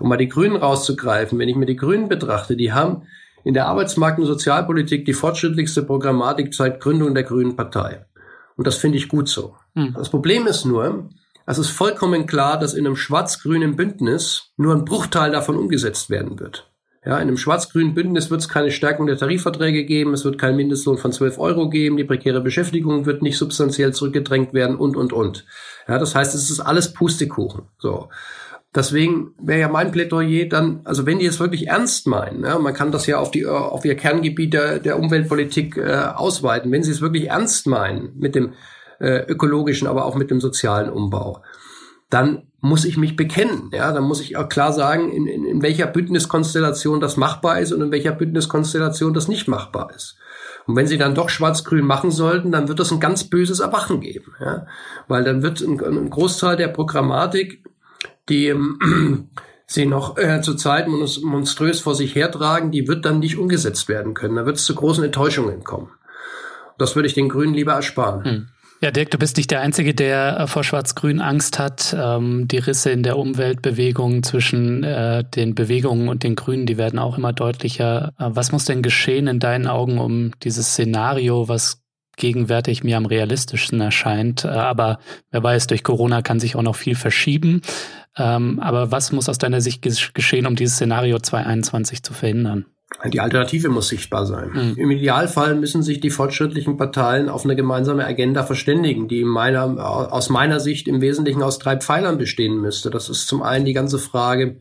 [0.00, 3.04] um mal die Grünen rauszugreifen, wenn ich mir die Grünen betrachte, die haben
[3.42, 8.04] in der Arbeitsmarkt- und Sozialpolitik die fortschrittlichste Programmatik seit Gründung der Grünen Partei.
[8.56, 9.56] Und das finde ich gut so.
[9.74, 9.94] Hm.
[9.96, 11.08] Das Problem ist nur,
[11.46, 16.38] es ist vollkommen klar, dass in einem schwarz-grünen Bündnis nur ein Bruchteil davon umgesetzt werden
[16.38, 16.70] wird.
[17.04, 20.56] Ja, in einem schwarz-grünen Bündnis wird es keine Stärkung der Tarifverträge geben, es wird keinen
[20.56, 25.14] Mindestlohn von 12 Euro geben, die prekäre Beschäftigung wird nicht substanziell zurückgedrängt werden und, und,
[25.14, 25.46] und.
[25.88, 27.62] Ja, das heißt, es ist alles Pustekuchen.
[27.78, 28.10] So.
[28.74, 32.74] Deswegen wäre ja mein Plädoyer dann, also wenn die es wirklich ernst meinen, ja, man
[32.74, 36.92] kann das ja auf die auf ihr Kerngebiet der, der Umweltpolitik äh, ausweiten, wenn sie
[36.92, 38.52] es wirklich ernst meinen mit dem
[39.00, 41.42] äh, ökologischen, aber auch mit dem sozialen Umbau,
[42.10, 43.70] dann muss ich mich bekennen.
[43.72, 47.72] Ja, dann muss ich auch klar sagen, in, in, in welcher Bündniskonstellation das machbar ist
[47.72, 50.16] und in welcher Bündniskonstellation das nicht machbar ist.
[50.66, 54.00] Und wenn sie dann doch schwarz-grün machen sollten, dann wird es ein ganz böses Erwachen
[54.00, 54.34] geben.
[54.40, 54.66] Ja?
[55.08, 57.64] Weil dann wird ein, ein Großteil der Programmatik,
[58.28, 59.30] die ähm,
[59.66, 64.36] sie noch äh, zurzeit monströs vor sich hertragen, die wird dann nicht umgesetzt werden können.
[64.36, 65.90] Da wird es zu großen Enttäuschungen kommen.
[66.76, 68.24] Das würde ich den Grünen lieber ersparen.
[68.24, 68.48] Hm.
[68.82, 71.94] Ja, Dirk, du bist nicht der Einzige, der äh, vor Schwarz-Grün Angst hat.
[71.98, 76.98] Ähm, die Risse in der Umweltbewegung zwischen äh, den Bewegungen und den Grünen, die werden
[76.98, 78.14] auch immer deutlicher.
[78.18, 81.82] Äh, was muss denn geschehen in deinen Augen, um dieses Szenario, was
[82.16, 84.98] gegenwärtig mir am realistischsten erscheint, äh, aber
[85.30, 87.60] wer weiß, durch Corona kann sich auch noch viel verschieben.
[88.16, 92.64] Ähm, aber was muss aus deiner Sicht geschehen, um dieses Szenario 2021 zu verhindern?
[93.12, 94.50] Die Alternative muss sichtbar sein.
[94.52, 94.74] Mhm.
[94.76, 100.28] Im Idealfall müssen sich die fortschrittlichen Parteien auf eine gemeinsame Agenda verständigen, die meiner, aus
[100.28, 102.90] meiner Sicht im Wesentlichen aus drei Pfeilern bestehen müsste.
[102.90, 104.60] Das ist zum einen die ganze Frage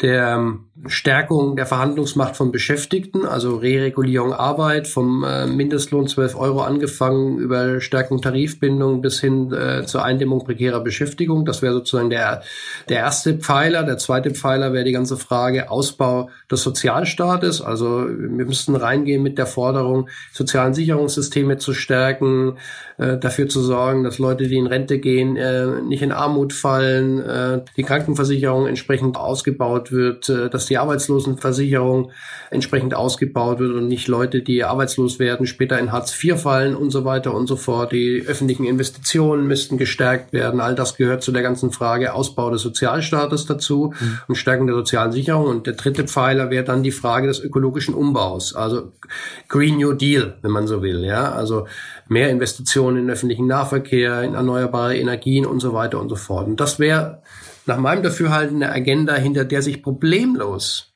[0.00, 6.62] der ähm, Stärkung der Verhandlungsmacht von Beschäftigten, also Re-Regulierung Arbeit, vom äh, Mindestlohn 12 Euro
[6.62, 11.44] angefangen über Stärkung Tarifbindung bis hin äh, zur Eindämmung prekärer Beschäftigung.
[11.44, 12.42] Das wäre sozusagen der,
[12.88, 13.82] der erste Pfeiler.
[13.82, 17.60] Der zweite Pfeiler wäre die ganze Frage Ausbau des Sozialstaates.
[17.60, 22.56] Also wir müssten reingehen mit der Forderung, sozialen Sicherungssysteme zu stärken,
[22.96, 27.20] äh, dafür zu sorgen, dass Leute, die in Rente gehen, äh, nicht in Armut fallen,
[27.20, 32.12] äh, die Krankenversicherung entsprechend ausgebaut wird, äh, dass die Arbeitslosenversicherung
[32.50, 36.90] entsprechend ausgebaut wird und nicht Leute, die arbeitslos werden, später in Hartz IV fallen und
[36.90, 37.92] so weiter und so fort.
[37.92, 40.60] Die öffentlichen Investitionen müssten gestärkt werden.
[40.60, 44.18] All das gehört zu der ganzen Frage Ausbau des Sozialstaates dazu mhm.
[44.28, 45.46] und Stärken der sozialen Sicherung.
[45.46, 48.92] Und der dritte Pfeiler wäre dann die Frage des ökologischen Umbaus, also
[49.48, 51.04] Green New Deal, wenn man so will.
[51.04, 51.66] Ja, also
[52.08, 56.46] mehr Investitionen in öffentlichen Nahverkehr, in erneuerbare Energien und so weiter und so fort.
[56.46, 57.22] Und das wäre
[57.66, 60.90] nach meinem Dafürhalten eine Agenda, hinter der sich problemlos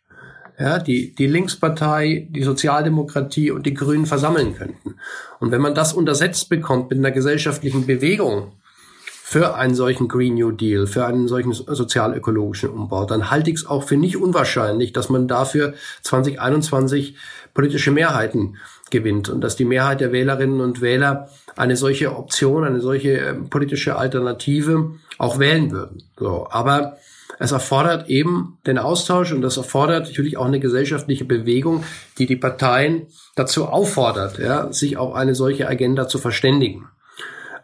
[0.59, 4.97] ja, die, die Linkspartei, die Sozialdemokratie und die Grünen versammeln könnten.
[5.41, 8.53] Und wenn man das untersetzt bekommt mit einer gesellschaftlichen Bewegung
[9.01, 13.67] für einen solchen Green New Deal, für einen solchen sozialökologischen Umbau, dann halte ich es
[13.67, 17.17] auch für nicht unwahrscheinlich, dass man dafür 2021
[17.53, 18.59] politische Mehrheiten
[18.91, 23.35] gewinnt und dass die Mehrheit der Wählerinnen und Wähler eine solche Option, eine solche äh,
[23.35, 26.03] politische Alternative auch wählen würden.
[26.19, 26.97] So, aber
[27.39, 31.85] es erfordert eben den Austausch und das erfordert natürlich auch eine gesellschaftliche Bewegung,
[32.19, 36.89] die die Parteien dazu auffordert, ja, sich auf eine solche Agenda zu verständigen.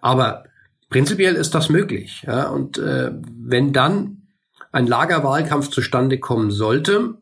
[0.01, 0.45] Aber
[0.89, 2.25] prinzipiell ist das möglich.
[2.27, 4.23] Ja, und äh, wenn dann
[4.73, 7.15] ein Lagerwahlkampf zustande kommen sollte,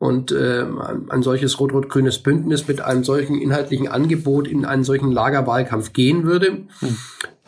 [0.00, 0.66] und äh,
[1.08, 6.66] ein solches rot-rot-grünes Bündnis mit einem solchen inhaltlichen Angebot in einen solchen Lagerwahlkampf gehen würde,
[6.80, 6.98] hm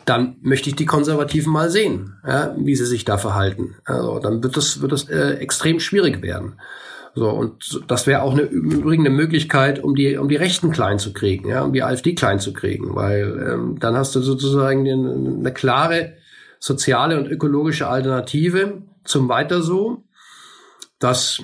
[0.07, 3.75] dann möchte ich die Konservativen mal sehen, ja, wie sie sich da verhalten.
[3.83, 6.53] Also dann wird es wird es äh, extrem schwierig werden.
[7.13, 10.97] So und das wäre auch eine übrigens eine Möglichkeit, um die um die Rechten klein
[10.97, 14.87] zu kriegen, ja, um die AfD klein zu kriegen, weil ähm, dann hast du sozusagen
[14.87, 16.13] eine, eine klare
[16.59, 20.03] soziale und ökologische Alternative zum Weiter so.
[20.99, 21.41] Das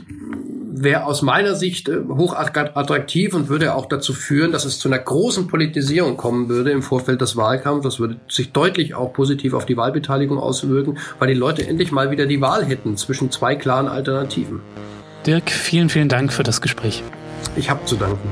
[0.76, 4.88] wäre aus meiner Sicht äh, hoch attraktiv und würde auch dazu führen, dass es zu
[4.90, 7.84] einer großen Politisierung kommen würde im Vorfeld des Wahlkampfs.
[7.84, 12.12] Das würde sich deutlich auch positiv auf die Wahlbeteiligung auswirken, weil die Leute endlich mal
[12.12, 14.62] wieder die Wahl hätten zwischen zwei klaren Alternativen.
[15.26, 17.04] Dirk, vielen, vielen Dank für das Gespräch.
[17.56, 18.30] Ich habe zu danken.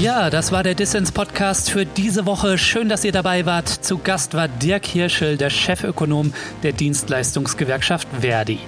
[0.00, 2.56] Ja, das war der Dissens Podcast für diese Woche.
[2.56, 3.68] Schön, dass ihr dabei wart.
[3.68, 6.32] Zu Gast war Dirk Hirschel, der Chefökonom
[6.62, 8.60] der Dienstleistungsgewerkschaft Verdi.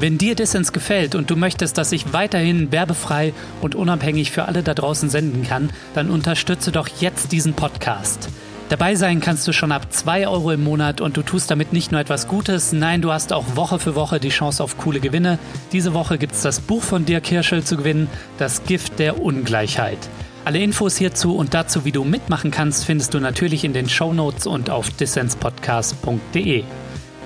[0.00, 4.62] Wenn dir Dissens gefällt und du möchtest, dass ich weiterhin werbefrei und unabhängig für alle
[4.62, 8.30] da draußen senden kann, dann unterstütze doch jetzt diesen Podcast.
[8.70, 11.92] Dabei sein kannst du schon ab 2 Euro im Monat und du tust damit nicht
[11.92, 15.38] nur etwas Gutes, nein, du hast auch Woche für Woche die Chance auf coole Gewinne.
[15.72, 18.08] Diese Woche gibt es das Buch von Dirk Hirschel zu gewinnen,
[18.38, 19.98] Das Gift der Ungleichheit.
[20.44, 24.12] Alle Infos hierzu und dazu, wie du mitmachen kannst, findest du natürlich in den Show
[24.12, 26.64] Notes und auf dissenspodcast.de.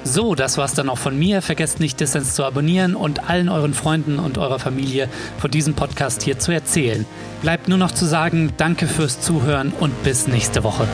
[0.04, 1.42] So, das war's dann auch von mir.
[1.42, 5.08] Vergesst nicht, Dissens zu abonnieren und allen euren Freunden und eurer Familie
[5.38, 7.04] von diesem Podcast hier zu erzählen.
[7.42, 10.86] Bleibt nur noch zu sagen, danke fürs Zuhören und bis nächste Woche.